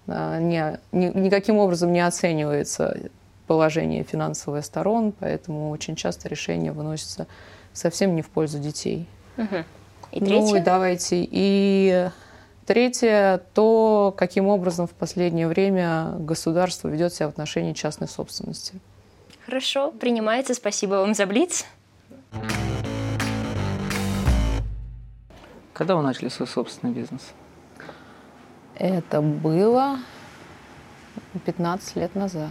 [0.06, 2.98] Не, ни, никаким образом не оценивается
[3.46, 7.26] положение финансовых сторон, поэтому очень часто решения выносятся
[7.72, 9.08] совсем не в пользу детей.
[9.38, 9.64] Угу.
[10.10, 10.40] И третье?
[10.40, 11.26] Ну и давайте.
[11.30, 12.08] И
[12.66, 18.80] Третье– то, каким образом в последнее время государство ведет себя в отношении частной собственности.
[19.44, 20.54] Хорошо, принимается.
[20.54, 21.66] Спасибо вам за Блиц.
[25.74, 27.34] Когда вы начали свой собственный бизнес?
[28.76, 29.98] Это было
[31.44, 32.50] 15 лет назад.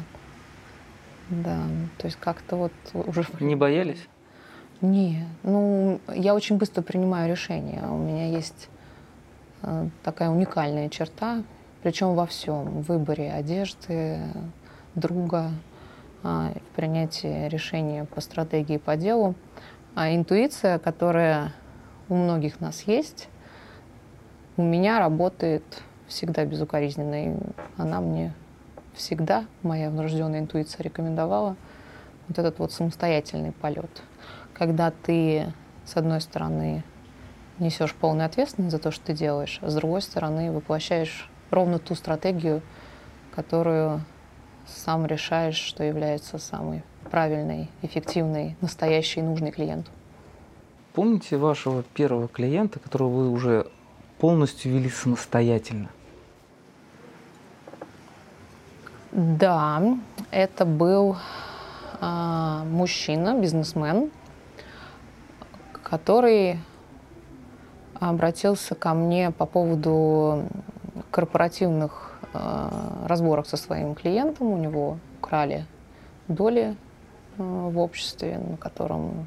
[1.29, 1.63] Да,
[1.97, 3.25] то есть как-то вот уже...
[3.39, 4.07] Не боялись?
[4.81, 7.83] Не, ну, я очень быстро принимаю решения.
[7.87, 8.69] У меня есть
[10.03, 11.43] такая уникальная черта,
[11.81, 14.19] причем во всем, в выборе одежды,
[14.95, 15.51] друга,
[16.23, 19.35] а, в принятии решения по стратегии, по делу.
[19.95, 21.53] А интуиция, которая
[22.09, 23.27] у многих нас есть,
[24.55, 25.63] у меня работает
[26.07, 27.27] всегда безукоризненно.
[27.27, 27.37] И
[27.77, 28.33] она мне
[28.93, 31.55] всегда, моя врожденная интуиция рекомендовала
[32.27, 34.01] вот этот вот самостоятельный полет.
[34.53, 35.51] Когда ты,
[35.85, 36.83] с одной стороны,
[37.59, 41.95] несешь полную ответственность за то, что ты делаешь, а с другой стороны воплощаешь ровно ту
[41.95, 42.61] стратегию,
[43.35, 44.01] которую
[44.65, 49.91] сам решаешь, что является самой правильной, эффективной, настоящей, нужной клиенту.
[50.93, 53.67] Помните вашего первого клиента, которого вы уже
[54.19, 55.89] полностью вели самостоятельно?
[59.11, 59.95] Да,
[60.31, 61.17] это был
[61.99, 64.11] а, мужчина, бизнесмен,
[65.83, 66.59] который
[68.09, 70.45] обратился ко мне по поводу
[71.11, 72.69] корпоративных э,
[73.05, 74.47] разборок со своим клиентом.
[74.47, 75.65] У него украли
[76.27, 76.75] доли
[77.37, 79.25] э, в обществе, на котором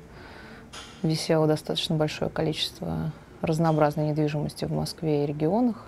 [1.03, 3.13] висело достаточно большое количество
[3.43, 5.87] разнообразной недвижимости в Москве и регионах.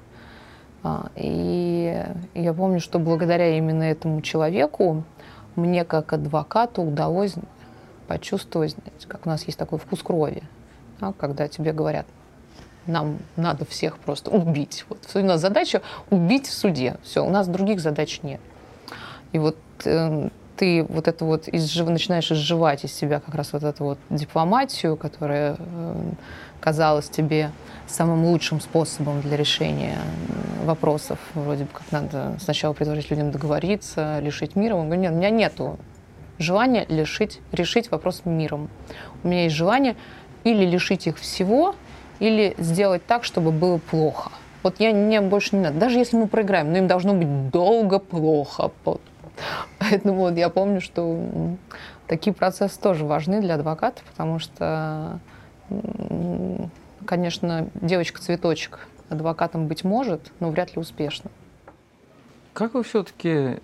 [0.83, 5.05] А, и я помню, что благодаря именно этому человеку
[5.57, 7.35] мне как адвокату удалось
[8.07, 8.77] почувствовать,
[9.09, 10.42] как у нас есть такой вкус крови,
[11.01, 12.07] да, когда тебе говорят,
[12.88, 14.85] нам надо всех просто убить.
[14.88, 16.96] Вот у нас задача убить в суде.
[17.03, 18.40] Все, у нас других задач нет.
[19.33, 21.88] И вот э, ты вот это вот изжив...
[21.88, 25.94] начинаешь изживать из себя как раз вот эту вот дипломатию, которая э,
[26.61, 27.53] казалась тебе
[27.87, 29.96] самым лучшим способом для решения
[30.64, 31.18] вопросов.
[31.35, 34.74] Вроде бы как надо сначала предложить людям договориться, лишить мира.
[34.74, 35.79] Он говорит, нет, у меня нету
[36.38, 38.68] желания лишить, решить вопрос миром.
[39.22, 39.96] У меня есть желание
[40.44, 41.74] или лишить их всего,
[42.18, 44.31] или сделать так, чтобы было плохо.
[44.62, 45.78] Вот я мне больше не надо.
[45.78, 48.70] Даже если мы проиграем, но им должно быть долго плохо.
[49.78, 51.18] Поэтому вот я помню, что
[52.07, 55.20] такие процессы тоже важны для адвоката, потому что,
[57.07, 61.31] конечно, девочка-цветочек адвокатом быть может, но вряд ли успешно.
[62.52, 63.59] Как вы все-таки,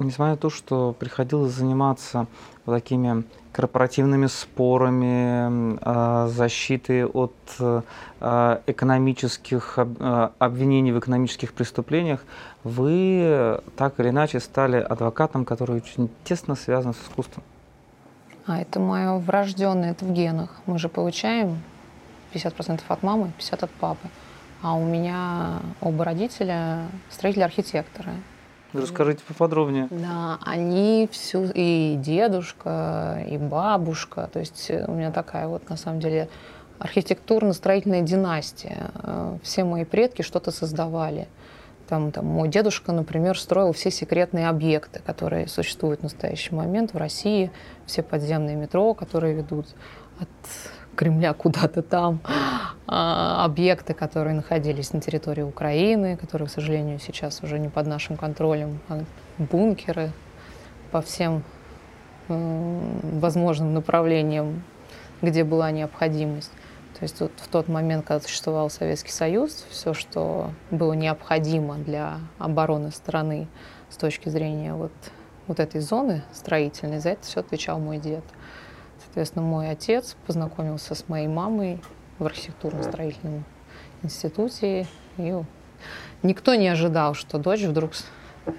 [0.00, 2.26] несмотря на то, что приходилось заниматься
[2.66, 12.20] такими корпоративными спорами, а, защиты от а, экономических а, обвинений в экономических преступлениях,
[12.64, 17.42] вы так или иначе стали адвокатом, который очень тесно связан с искусством.
[18.46, 20.50] А это мое врожденное, это в генах.
[20.66, 21.62] Мы же получаем
[22.32, 24.08] 50% от мамы, 50% от папы.
[24.62, 28.12] А у меня оба родителя строители-архитекторы.
[28.72, 29.88] Расскажите поподробнее.
[29.90, 36.00] Да, они всю, и дедушка, и бабушка, то есть у меня такая вот, на самом
[36.00, 36.28] деле,
[36.78, 38.90] архитектурно-строительная династия.
[38.94, 41.28] Э, все мои предки что-то создавали.
[41.88, 46.96] Там, там, мой дедушка, например, строил все секретные объекты, которые существуют в настоящий момент в
[46.96, 47.50] России,
[47.84, 49.66] все подземные метро, которые ведут
[50.20, 50.28] от
[51.00, 52.20] Кремля куда-то там,
[52.86, 58.18] а, объекты, которые находились на территории Украины, которые, к сожалению, сейчас уже не под нашим
[58.18, 59.00] контролем, а
[59.38, 60.12] бункеры
[60.90, 61.42] по всем
[62.28, 64.62] возможным направлениям,
[65.22, 66.52] где была необходимость.
[66.98, 72.18] То есть вот в тот момент, когда существовал Советский Союз, все, что было необходимо для
[72.38, 73.48] обороны страны
[73.88, 74.92] с точки зрения вот,
[75.46, 78.24] вот этой зоны строительной, за это все отвечал мой дед.
[79.10, 81.82] Соответственно, мой отец познакомился с моей мамой
[82.20, 83.44] в архитектурно-строительном
[84.04, 84.86] институте.
[85.16, 85.36] И
[86.22, 87.90] никто не ожидал, что дочь вдруг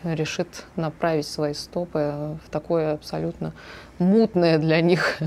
[0.04, 3.54] решит направить свои стопы в такое абсолютно
[3.98, 5.20] мутное для них,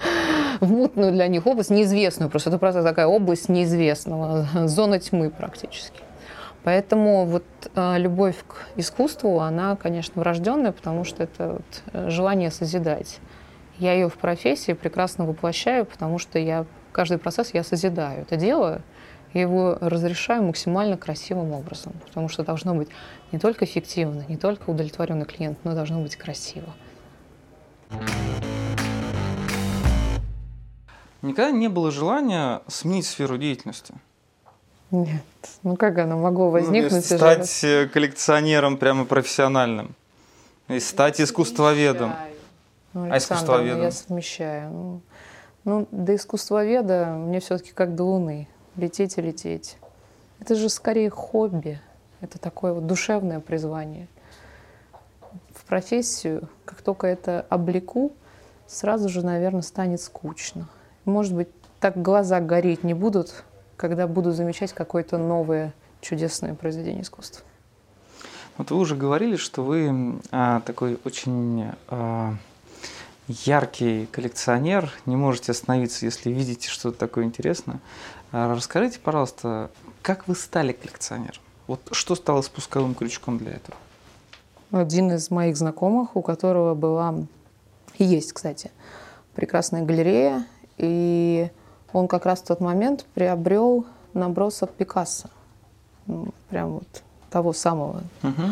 [0.60, 2.30] в мутную для них область, неизвестную.
[2.30, 6.00] Просто это просто такая область неизвестного, зона тьмы практически.
[6.64, 12.50] Поэтому вот э, любовь к искусству, она, конечно, врожденная, потому что это вот э, желание
[12.50, 13.18] созидать.
[13.78, 18.22] Я ее в профессии прекрасно воплощаю, потому что я каждый процесс я созидаю.
[18.22, 18.82] Это делаю,
[19.34, 22.88] я его разрешаю максимально красивым образом, потому что должно быть
[23.32, 26.68] не только эффективно, не только удовлетворенный клиент, но должно быть красиво.
[31.22, 33.94] Никогда не было желания сменить сферу деятельности?
[34.90, 35.22] Нет.
[35.62, 36.92] Ну как оно могло возникнуть?
[37.10, 37.88] Ну, стать же...
[37.88, 39.94] коллекционером прямо профессиональным.
[40.68, 42.12] И стать искусствоведом.
[42.94, 43.82] Ну, а искусствоведом?
[43.82, 44.70] Я совмещаю.
[44.70, 45.00] Ну,
[45.64, 48.48] ну, до искусствоведа мне все-таки как до Луны.
[48.76, 49.76] Лететь и лететь.
[50.40, 51.80] Это же скорее хобби.
[52.20, 54.08] Это такое вот душевное призвание.
[55.54, 58.12] В профессию, как только это облеку,
[58.66, 60.68] сразу же, наверное, станет скучно.
[61.04, 61.48] Может быть,
[61.80, 63.44] так глаза гореть не будут,
[63.76, 67.44] когда буду замечать какое-то новое чудесное произведение искусства.
[68.58, 72.34] Вот вы уже говорили, что вы а, такой очень а,
[73.28, 77.80] яркий коллекционер, не можете остановиться, если видите что-то такое интересное.
[78.32, 79.70] А расскажите, пожалуйста,
[80.02, 81.40] как вы стали коллекционером?
[81.66, 83.76] Вот что стало спусковым крючком для этого?
[84.72, 87.14] Один из моих знакомых, у которого была
[87.98, 88.70] и есть, кстати,
[89.34, 90.46] прекрасная галерея,
[90.78, 91.50] и
[91.92, 95.28] он как раз в тот момент приобрел набросок Пикассо,
[96.48, 98.02] прям вот того самого.
[98.22, 98.42] Угу.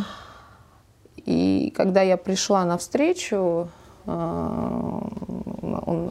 [1.27, 3.69] И когда я пришла на встречу,
[4.07, 5.11] он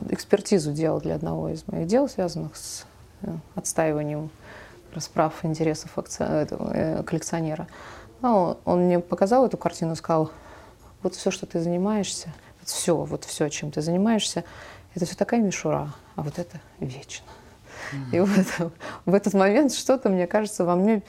[0.10, 2.86] экспертизу делал для одного из моих дел, связанных с
[3.22, 4.30] э, отстаиванием
[4.94, 7.68] расправ интересов э, коллекционера.
[8.22, 10.32] Ну, он мне показал эту картину и сказал,
[11.02, 14.44] вот все, что ты занимаешься, вот все, вот все, чем ты занимаешься,
[14.96, 17.26] это все такая мишура, а вот это вечно.
[17.94, 18.16] Mm-hmm.
[18.16, 18.72] И вот
[19.06, 21.02] в этот момент что-то, мне кажется, во мне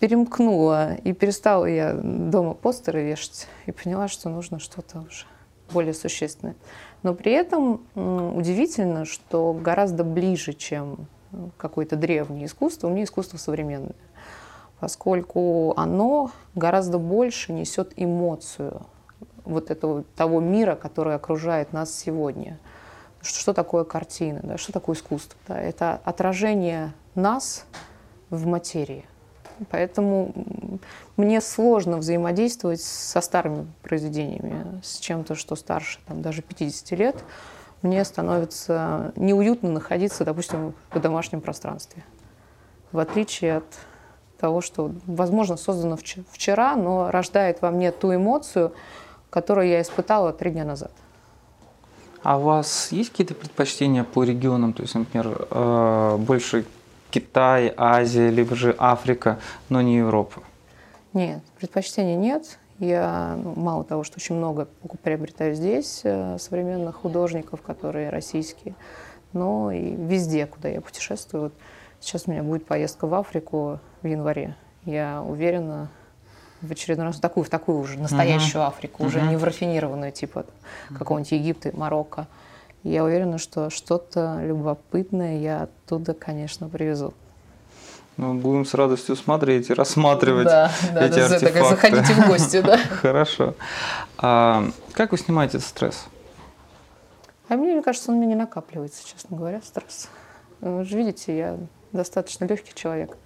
[0.00, 5.26] перемкнуло, и перестала я дома постеры вешать, и поняла, что нужно что-то уже
[5.72, 6.54] более существенное.
[7.02, 11.06] Но при этом удивительно, что гораздо ближе, чем
[11.56, 13.94] какое-то древнее искусство, у меня искусство современное,
[14.80, 18.82] поскольку оно гораздо больше несет эмоцию
[19.44, 22.58] вот этого того мира, который окружает нас сегодня.
[23.22, 25.38] Что такое картина, да, что такое искусство?
[25.46, 25.60] Да?
[25.60, 27.66] Это отражение нас
[28.30, 29.04] в материи.
[29.70, 30.32] Поэтому
[31.16, 37.16] мне сложно взаимодействовать со старыми произведениями, с чем-то, что старше там, даже 50 лет.
[37.82, 42.04] Мне становится неуютно находиться, допустим, в домашнем пространстве.
[42.92, 43.64] В отличие от
[44.38, 48.72] того, что, возможно, создано вчера, но рождает во мне ту эмоцию,
[49.28, 50.92] которую я испытала три дня назад.
[52.22, 54.72] А у вас есть какие-то предпочтения по регионам?
[54.72, 56.66] То есть, например, э, больше
[57.10, 60.42] Китай, Азия, либо же Африка, но не Европа?
[61.12, 62.58] Нет, предпочтений нет.
[62.78, 64.68] Я ну, мало того, что очень много
[65.02, 68.74] приобретаю здесь э, современных художников, которые российские,
[69.32, 71.44] но и везде, куда я путешествую.
[71.44, 71.52] Вот
[72.00, 74.56] сейчас у меня будет поездка в Африку в январе.
[74.86, 75.90] Я уверена,
[76.62, 78.68] в очередной раз в такую, в такую уже настоящую uh-huh.
[78.68, 79.06] Африку, uh-huh.
[79.06, 80.46] уже не в рафинированную, типа
[80.96, 82.28] какого-нибудь Египта, Марокко.
[82.82, 87.12] Я уверена, что что-то любопытное я оттуда, конечно, привезу.
[88.16, 91.52] Ну, будем с радостью смотреть и рассматривать да, да, эти да, артефакты.
[91.52, 92.78] Так, заходите в гости, да.
[92.90, 93.54] Хорошо.
[94.18, 96.06] А, как вы снимаете стресс?
[97.48, 100.08] А мне, мне кажется, он мне не накапливается, честно говоря, стресс.
[100.60, 101.58] Вы же видите, я
[101.92, 103.16] достаточно легкий человек.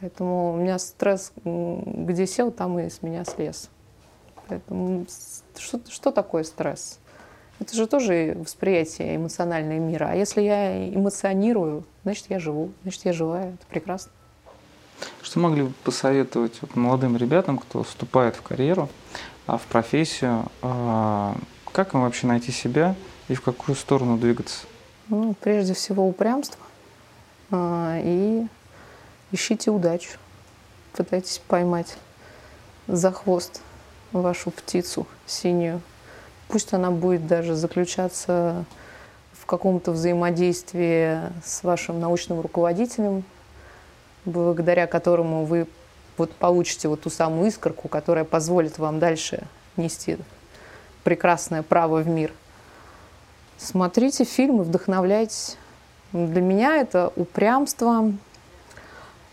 [0.00, 3.70] Поэтому у меня стресс где сел, там и с меня слез.
[4.48, 5.06] Поэтому
[5.56, 6.98] что, что такое стресс?
[7.60, 10.08] Это же тоже восприятие эмоционального мира.
[10.10, 13.50] А если я эмоционирую, значит, я живу, значит, я живая.
[13.54, 14.10] Это прекрасно.
[15.22, 18.88] Что могли бы посоветовать вот молодым ребятам, кто вступает в карьеру,
[19.46, 21.36] а в профессию, а,
[21.72, 22.94] как им вообще найти себя
[23.28, 24.66] и в какую сторону двигаться?
[25.08, 26.60] Ну, прежде всего упрямство
[27.50, 28.46] а, и
[29.30, 30.18] ищите удачу.
[30.92, 31.96] Пытайтесь поймать
[32.86, 33.62] за хвост
[34.12, 35.80] вашу птицу синюю.
[36.52, 38.66] Пусть она будет даже заключаться
[39.32, 43.24] в каком-то взаимодействии с вашим научным руководителем,
[44.26, 45.66] благодаря которому вы
[46.18, 49.44] вот получите вот ту самую искорку, которая позволит вам дальше
[49.78, 50.18] нести
[51.04, 52.34] прекрасное право в мир.
[53.56, 55.56] Смотрите фильмы, вдохновляйтесь.
[56.12, 58.12] Для меня это упрямство,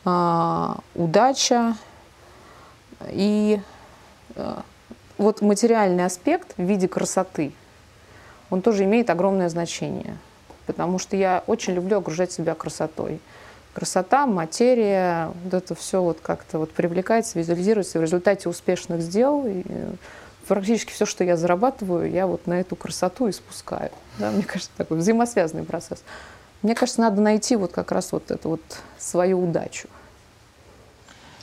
[0.05, 1.75] а, удача
[3.09, 3.59] и
[4.37, 4.63] а,
[5.19, 7.51] вот материальный аспект в виде красоты,
[8.49, 10.17] он тоже имеет огромное значение,
[10.65, 13.19] потому что я очень люблю окружать себя красотой.
[13.73, 19.45] Красота, материя, вот это все вот как-то вот привлекается, визуализируется в результате успешных дел.
[19.45, 19.63] И
[20.47, 23.91] практически все, что я зарабатываю, я вот на эту красоту испускаю.
[24.17, 26.03] Да, мне кажется, такой взаимосвязанный процесс.
[26.63, 28.61] Мне кажется, надо найти вот как раз вот эту вот
[28.97, 29.87] свою удачу.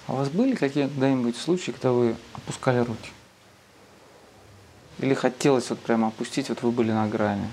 [0.09, 3.11] А у вас были какие-нибудь случаи, когда вы опускали руки?
[4.99, 7.49] Или хотелось вот прямо опустить, вот вы были на грани?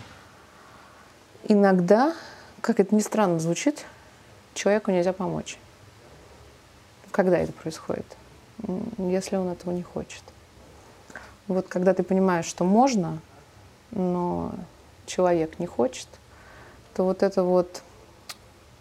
[1.47, 2.13] Иногда,
[2.61, 3.85] как это ни странно звучит,
[4.53, 5.57] человеку нельзя помочь.
[7.11, 8.05] Когда это происходит?
[8.97, 10.23] Если он этого не хочет.
[11.47, 13.19] Вот когда ты понимаешь, что можно,
[13.91, 14.53] но
[15.05, 16.07] человек не хочет,
[16.93, 17.83] то вот это вот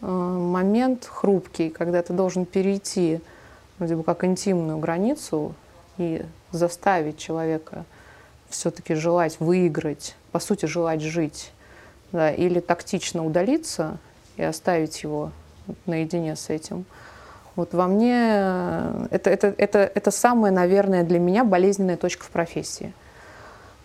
[0.01, 3.21] э, момент хрупкий, когда ты должен перейти
[3.79, 5.55] вроде бы как интимную границу
[5.99, 7.85] и заставить человека
[8.53, 11.53] все-таки желать выиграть, по сути, желать жить,
[12.13, 13.99] да, или тактично удалиться
[14.37, 15.33] и оставить его
[15.87, 16.85] наедине с этим.
[17.55, 22.31] Вот во мне э, это, это, это, это самая, наверное, для меня болезненная точка в
[22.31, 22.93] профессии.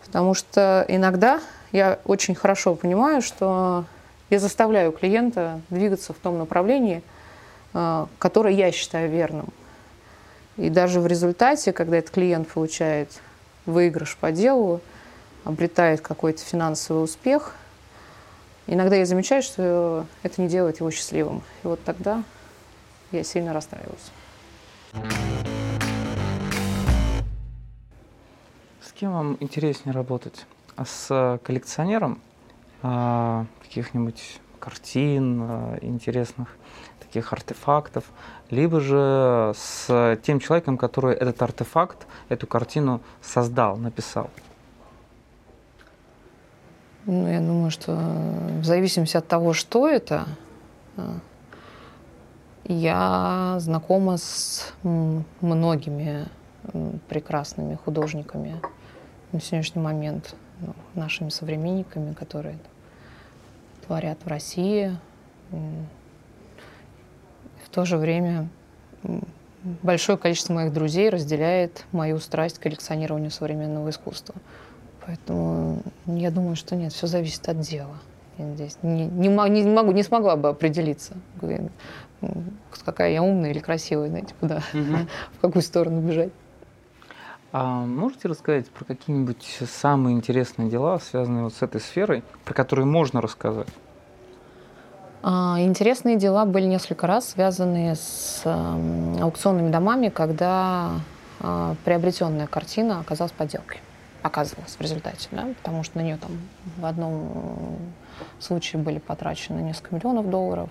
[0.05, 1.41] Потому что иногда
[1.73, 3.83] я очень хорошо понимаю, что
[4.29, 7.03] я заставляю клиента двигаться в том направлении,
[7.73, 9.49] э, которое я считаю верным.
[10.55, 13.09] И даже в результате, когда этот клиент получает
[13.67, 14.81] выигрыш по делу,
[15.43, 17.55] обретает какой-то финансовый успех.
[18.65, 21.43] Иногда я замечаю, что это не делает его счастливым.
[21.63, 22.23] И вот тогда
[23.11, 24.11] я сильно расстраиваюсь.
[28.81, 30.45] С кем вам интереснее работать?
[30.75, 32.19] А с коллекционером
[32.81, 36.57] а, каких-нибудь картин а, интересных,
[37.07, 38.03] таких артефактов,
[38.49, 44.29] либо же с тем человеком, который этот артефакт, эту картину создал, написал?
[47.05, 50.25] Ну, я думаю, что в зависимости от того, что это,
[50.97, 51.13] э,
[52.65, 54.73] я знакома с
[55.39, 56.27] многими
[57.07, 58.61] прекрасными художниками
[59.31, 62.57] на сегодняшний момент, ну, нашими современниками, которые
[63.85, 64.97] творят в России,
[67.77, 68.49] то же время
[69.83, 74.33] большое количество моих друзей разделяет мою страсть к коллекционированию современного искусства.
[75.05, 77.99] Поэтому я думаю, что нет, все зависит от дела.
[78.39, 81.13] Я здесь не, не, не, могу, не смогла бы определиться,
[82.83, 84.97] какая я умная или красивая, знаете, куда, угу.
[85.37, 86.31] в какую сторону бежать.
[87.51, 92.87] А можете рассказать про какие-нибудь самые интересные дела, связанные вот с этой сферой, про которые
[92.87, 93.69] можно рассказать?
[95.29, 101.01] А, интересные дела были несколько раз связанные с эм, аукционными домами, когда
[101.41, 103.79] а, приобретенная картина оказалась подделкой.
[104.21, 106.31] Оказывалась в результате, да, потому что на нее там
[106.77, 107.77] в одном
[108.39, 110.69] случае были потрачены несколько миллионов долларов,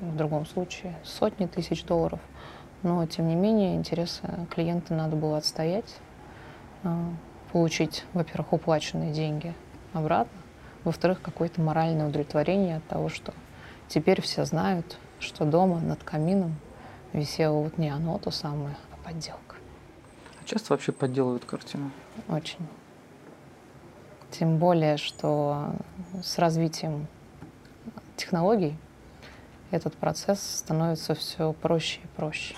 [0.00, 2.20] в другом случае сотни тысяч долларов.
[2.84, 4.22] Но, тем не менее, интересы
[4.54, 5.96] клиента надо было отстоять,
[6.84, 7.02] а,
[7.50, 9.54] получить, во-первых, уплаченные деньги
[9.92, 10.38] обратно,
[10.84, 13.34] во-вторых, какое-то моральное удовлетворение от того, что
[13.88, 16.54] Теперь все знают, что дома над камином
[17.14, 19.56] висело вот не оно, то самое, а подделка.
[20.40, 21.90] А часто вообще подделывают картины?
[22.28, 22.66] Очень.
[24.30, 25.72] Тем более, что
[26.22, 27.06] с развитием
[28.16, 28.76] технологий
[29.70, 32.54] этот процесс становится все проще и проще.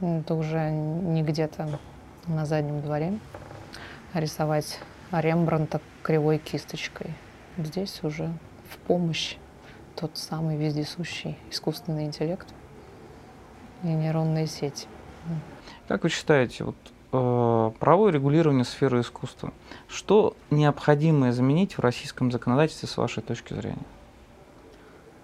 [0.00, 1.80] Это уже не где-то
[2.26, 3.18] на заднем дворе
[4.14, 4.78] рисовать
[5.10, 7.12] Рембранта кривой кисточкой.
[7.58, 8.32] Здесь уже
[8.86, 9.36] помощь
[9.96, 12.46] тот самый вездесущий искусственный интеллект
[13.82, 14.86] и нейронные сети.
[15.88, 16.76] Как вы считаете, вот
[17.12, 19.52] э, правовое регулирование сферы искусства.
[19.88, 23.84] Что необходимо изменить в российском законодательстве с вашей точки зрения?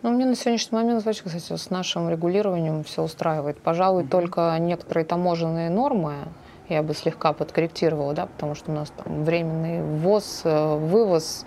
[0.02, 3.58] Ну, мне на сегодняшний момент, вообще, кстати, с нашим регулированием все устраивает.
[3.60, 4.08] Пожалуй, mm-hmm.
[4.08, 6.28] только некоторые таможенные нормы
[6.68, 11.46] я бы слегка подкорректировала, да, потому что у нас там временный ввоз, э, вывоз.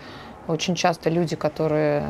[0.49, 2.03] Очень часто люди, которые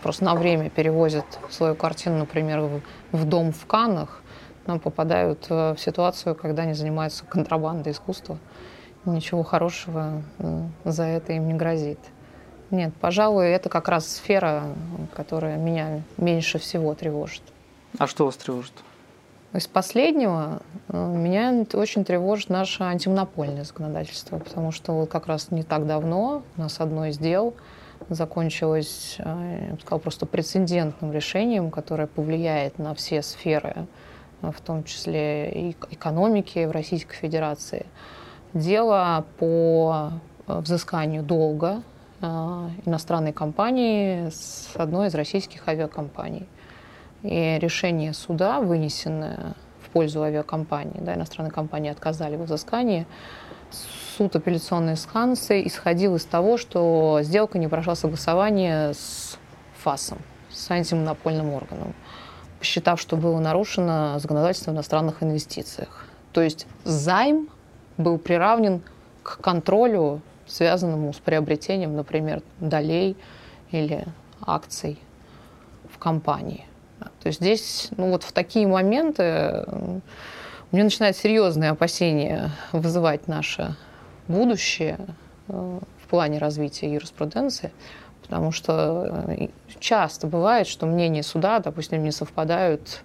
[0.00, 4.22] просто на время перевозят свою картину, например, в, дом в Канах,
[4.66, 8.38] но попадают э, в ситуацию, когда они занимаются контрабандой искусства.
[9.04, 10.22] Ничего хорошего
[10.84, 11.98] за это им не грозит.
[12.70, 14.62] Нет, пожалуй, это как раз сфера,
[15.16, 17.42] которая меня меньше всего тревожит.
[17.98, 18.74] А что вас тревожит?
[19.56, 25.62] Из последнего э, меня очень тревожит наше антимонопольное законодательство, потому что вот как раз не
[25.62, 27.54] так давно у нас одно из дел
[28.10, 33.86] закончилось, э, я бы сказала, просто прецедентным решением, которое повлияет на все сферы,
[34.42, 37.86] э, в том числе и экономики в Российской Федерации.
[38.52, 40.12] Дело по
[40.46, 41.82] взысканию долга
[42.22, 46.46] иностранной компании с одной из российских авиакомпаний.
[47.22, 53.06] И решение суда, вынесенное в пользу авиакомпании, да, иностранные компании отказали в взыскании,
[54.16, 59.38] суд апелляционной инстанции исходил из того, что сделка не прошла согласование с
[59.78, 60.18] ФАСом,
[60.50, 61.94] с антимонопольным органом,
[62.58, 66.06] посчитав, что было нарушено законодательство в иностранных инвестициях.
[66.32, 67.48] То есть займ
[67.96, 68.82] был приравнен
[69.22, 73.16] к контролю связанному с приобретением, например, долей
[73.70, 74.04] или
[74.40, 74.98] акций
[75.92, 76.64] в компании.
[77.26, 80.00] То есть здесь, ну вот в такие моменты у
[80.70, 83.74] меня начинает серьезные опасения вызывать наше
[84.28, 84.96] будущее
[85.48, 87.72] э, в плане развития юриспруденции,
[88.22, 89.48] потому что э,
[89.80, 93.02] часто бывает, что мнения суда, допустим, не совпадают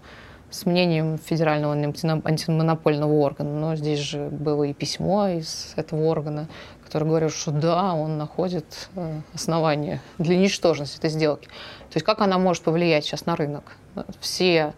[0.52, 3.60] с мнением федерального антимонопольного органа.
[3.60, 6.48] Но здесь же было и письмо из этого органа,
[6.92, 11.48] который говорит, что да, он находит э, основания для ничтожности этой сделки.
[11.48, 13.78] То есть как она может повлиять сейчас на рынок?
[14.20, 14.74] Все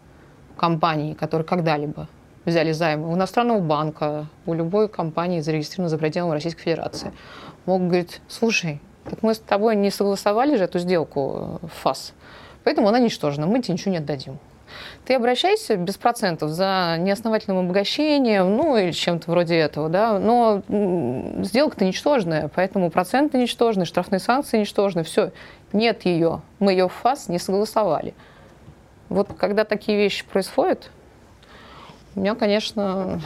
[0.56, 2.08] компании, которые когда-либо
[2.46, 7.12] взяли займы у иностранного банка, у любой компании, зарегистрированной за пределами Российской Федерации,
[7.66, 12.14] могут говорить, слушай, так мы с тобой не согласовали же эту сделку в ФАС,
[12.64, 14.38] поэтому она ничтожна, мы тебе ничего не отдадим.
[15.06, 20.62] Ты обращайся без процентов за неосновательным обогащением, ну или чем-то вроде этого, да, но
[21.44, 25.32] сделка-то ничтожная, поэтому проценты ничтожные, штрафные санкции ничтожные, все,
[25.74, 28.14] нет ее, мы ее в ФАС не согласовали.
[29.10, 30.90] Вот когда такие вещи происходят,
[32.16, 33.22] у меня, конечно,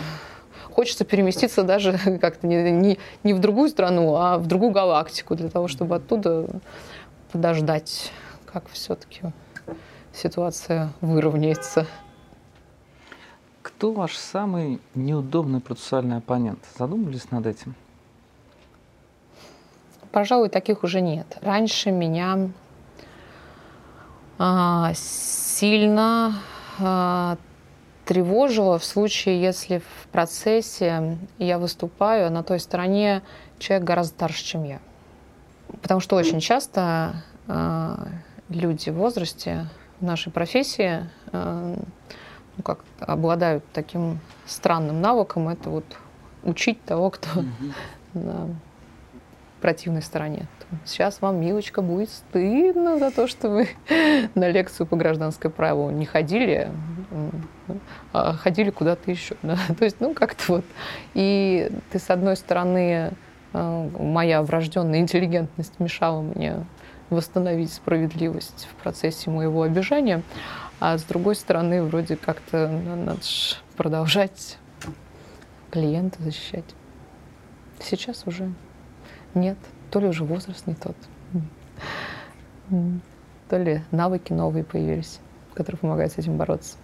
[0.72, 5.50] хочется переместиться даже как-то не, не, не в другую страну, а в другую галактику, для
[5.50, 6.48] того, чтобы оттуда
[7.32, 8.12] подождать,
[8.46, 9.22] как все-таки
[10.18, 11.86] ситуация выровняется.
[13.62, 16.60] Кто ваш самый неудобный процессуальный оппонент?
[16.78, 17.76] Задумались над этим?
[20.12, 21.38] Пожалуй, таких уже нет.
[21.42, 22.50] Раньше меня
[24.40, 26.34] а, сильно
[26.80, 27.38] а,
[28.06, 33.22] тревожило в случае, если в процессе я выступаю, на той стороне
[33.60, 34.80] человек гораздо старше, чем я.
[35.82, 38.08] Потому что очень часто а,
[38.50, 39.68] люди в возрасте
[40.00, 41.76] в нашей профессии э,
[42.58, 45.86] ну, как обладают таким странным навыком, это вот
[46.44, 47.74] учить того, кто mm-hmm.
[48.14, 48.56] на
[49.62, 50.48] противной стороне.
[50.86, 53.70] Сейчас вам, милочка, будет стыдно за то, что вы
[54.36, 56.70] на лекцию по гражданскому праву не ходили,
[58.14, 59.36] а ходили куда-то еще.
[59.42, 59.58] Да?
[59.80, 60.66] То есть, ну, как-то вот.
[61.14, 63.14] И ты, с одной стороны,
[63.54, 66.66] э, моя врожденная интеллигентность мешала мне
[67.10, 70.24] восстановить справедливость в процессе моего обижения.
[70.80, 73.20] А с другой стороны, вроде как-то надо
[73.76, 74.58] продолжать
[75.72, 76.66] клиента защищать.
[77.80, 78.52] Сейчас уже
[79.34, 79.58] нет.
[79.92, 80.96] То ли уже возраст не тот,
[83.50, 85.20] то ли навыки новые появились,
[85.54, 86.78] которые помогают с этим бороться.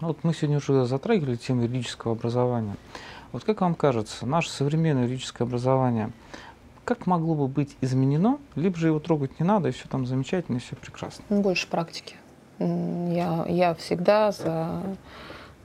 [0.00, 2.76] Ну, вот мы сегодня уже затрагивали тему юридического образования.
[3.32, 6.10] Вот как вам кажется, наше современное юридическое образование–
[6.84, 10.56] как могло бы быть изменено, либо же его трогать не надо, и все там замечательно,
[10.56, 11.24] и все прекрасно?
[11.28, 12.16] Больше практики.
[12.58, 14.82] Я, я всегда за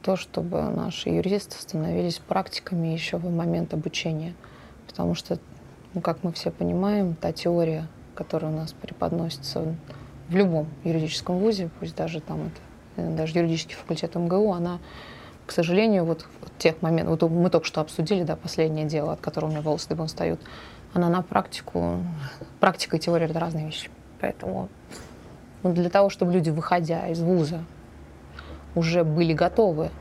[0.01, 4.33] то, чтобы наши юристы становились практиками еще в момент обучения.
[4.87, 5.37] Потому что,
[5.93, 9.75] ну, как мы все понимаем, та теория, которая у нас преподносится
[10.29, 14.79] в любом юридическом вузе, пусть даже там это, э, даже юридический факультет МГУ, она,
[15.45, 19.19] к сожалению, вот в тех моментах, вот мы только что обсудили, да, последнее дело, от
[19.19, 20.39] которого у меня волосы дыбом встают,
[20.97, 22.03] она на практику,
[22.59, 23.89] практика и теория— это разные вещи.
[24.19, 24.67] Поэтому
[25.63, 27.63] ну, для того, чтобы люди, выходя из вуза,
[28.75, 29.91] уже были готовы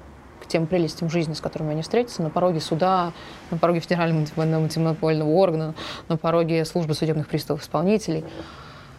[0.43, 3.13] к тем прелестям жизни, с которыми они встретятся, на пороге суда,
[3.51, 5.75] на пороге Федерального антимонопольного органа,
[6.09, 8.25] на пороге службы судебных приставов исполнителей,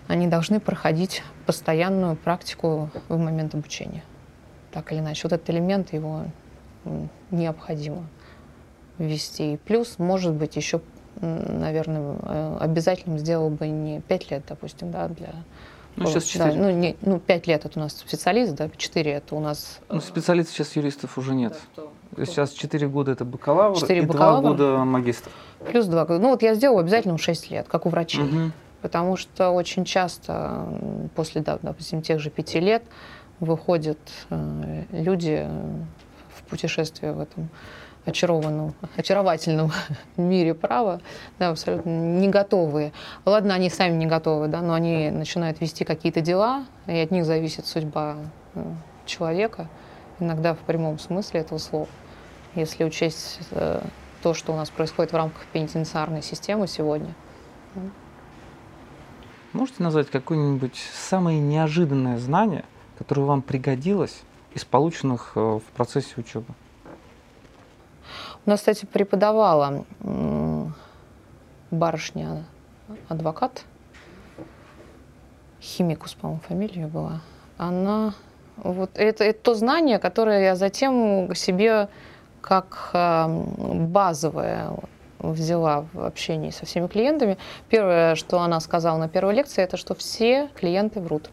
[0.07, 4.03] они должны проходить постоянную практику в момент обучения.
[4.71, 5.21] Так или иначе.
[5.23, 6.25] Вот этот элемент его
[7.31, 8.03] необходимо
[8.97, 9.59] ввести.
[9.65, 10.81] плюс, может быть, еще,
[11.21, 15.33] наверное, э, обязательным сделал бы не 5 лет, допустим, да, для
[15.97, 16.51] ну, сейчас 4.
[16.51, 19.79] Да, ну, не, ну, 5 лет это у нас специалист, да, 4 это у нас...
[19.89, 21.59] Ну, специалистов сейчас юристов уже нет.
[21.75, 25.31] Да, кто, Сейчас 4 года это бакалавр 4 и бакалавр, 2 года магистр.
[25.69, 26.19] Плюс 2 года.
[26.19, 28.23] Ну, вот я сделала обязательно 6 лет, как у врачей.
[28.23, 28.51] Угу.
[28.81, 30.67] Потому что очень часто
[31.15, 32.83] после, да, допустим, тех же 5 лет
[33.39, 33.99] выходят
[34.29, 35.47] э, люди
[36.35, 37.49] в путешествие в этом
[38.07, 39.71] очарованном, очаровательном
[40.17, 41.01] мире права,
[41.39, 42.93] да, абсолютно не готовые.
[43.25, 47.25] Ладно, они сами не готовы, да, но они начинают вести какие-то дела, и от них
[47.25, 48.17] зависит судьба
[48.55, 48.63] э,
[49.05, 49.67] человека,
[50.19, 51.87] иногда в прямом смысле этого слова.
[52.55, 53.81] Если учесть э,
[54.21, 57.13] то, что у нас происходит в рамках пенитенциарной системы сегодня.
[59.53, 62.65] Можете назвать какое-нибудь самое неожиданное знание,
[62.97, 64.21] которое вам пригодилось
[64.53, 66.53] из полученных э, в процессе учебы?
[68.47, 69.83] У нас, кстати, преподавала
[71.69, 72.45] барышня,
[73.09, 73.65] адвокат,
[75.61, 77.19] химикус, по-моему, фамилия была.
[77.57, 78.13] Она
[78.55, 81.89] вот это, это то знание, которое я затем себе
[82.39, 84.69] как базовое
[85.19, 87.37] взяла в общении со всеми клиентами.
[87.67, 91.31] Первое, что она сказала на первой лекции, это что все клиенты врут.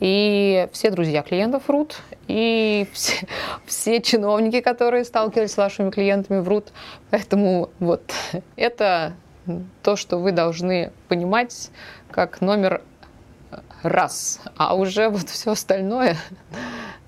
[0.00, 1.96] И все друзья клиентов врут,
[2.28, 3.26] и все,
[3.66, 6.68] все чиновники, которые сталкивались с вашими клиентами, врут.
[7.10, 8.12] Поэтому вот
[8.56, 9.14] это
[9.82, 11.70] то, что вы должны понимать
[12.10, 12.82] как номер
[13.82, 14.40] раз.
[14.56, 16.16] А уже вот все остальное,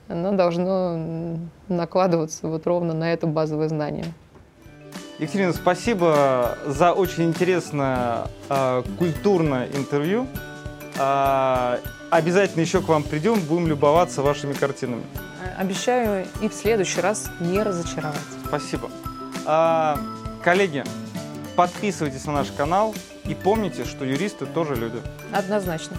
[0.08, 1.38] оно должно
[1.68, 4.06] накладываться вот ровно на это базовое знание.
[5.18, 10.26] Екатерина, спасибо за очень интересное э, культурное интервью.
[10.98, 11.76] Э,
[12.10, 15.04] Обязательно еще к вам придем, будем любоваться вашими картинами.
[15.56, 18.18] Обещаю и в следующий раз не разочаровать.
[18.46, 18.90] Спасибо.
[19.46, 19.98] А,
[20.42, 20.82] коллеги,
[21.54, 22.94] подписывайтесь на наш канал
[23.24, 25.00] и помните, что юристы тоже люди.
[25.32, 25.96] Однозначно.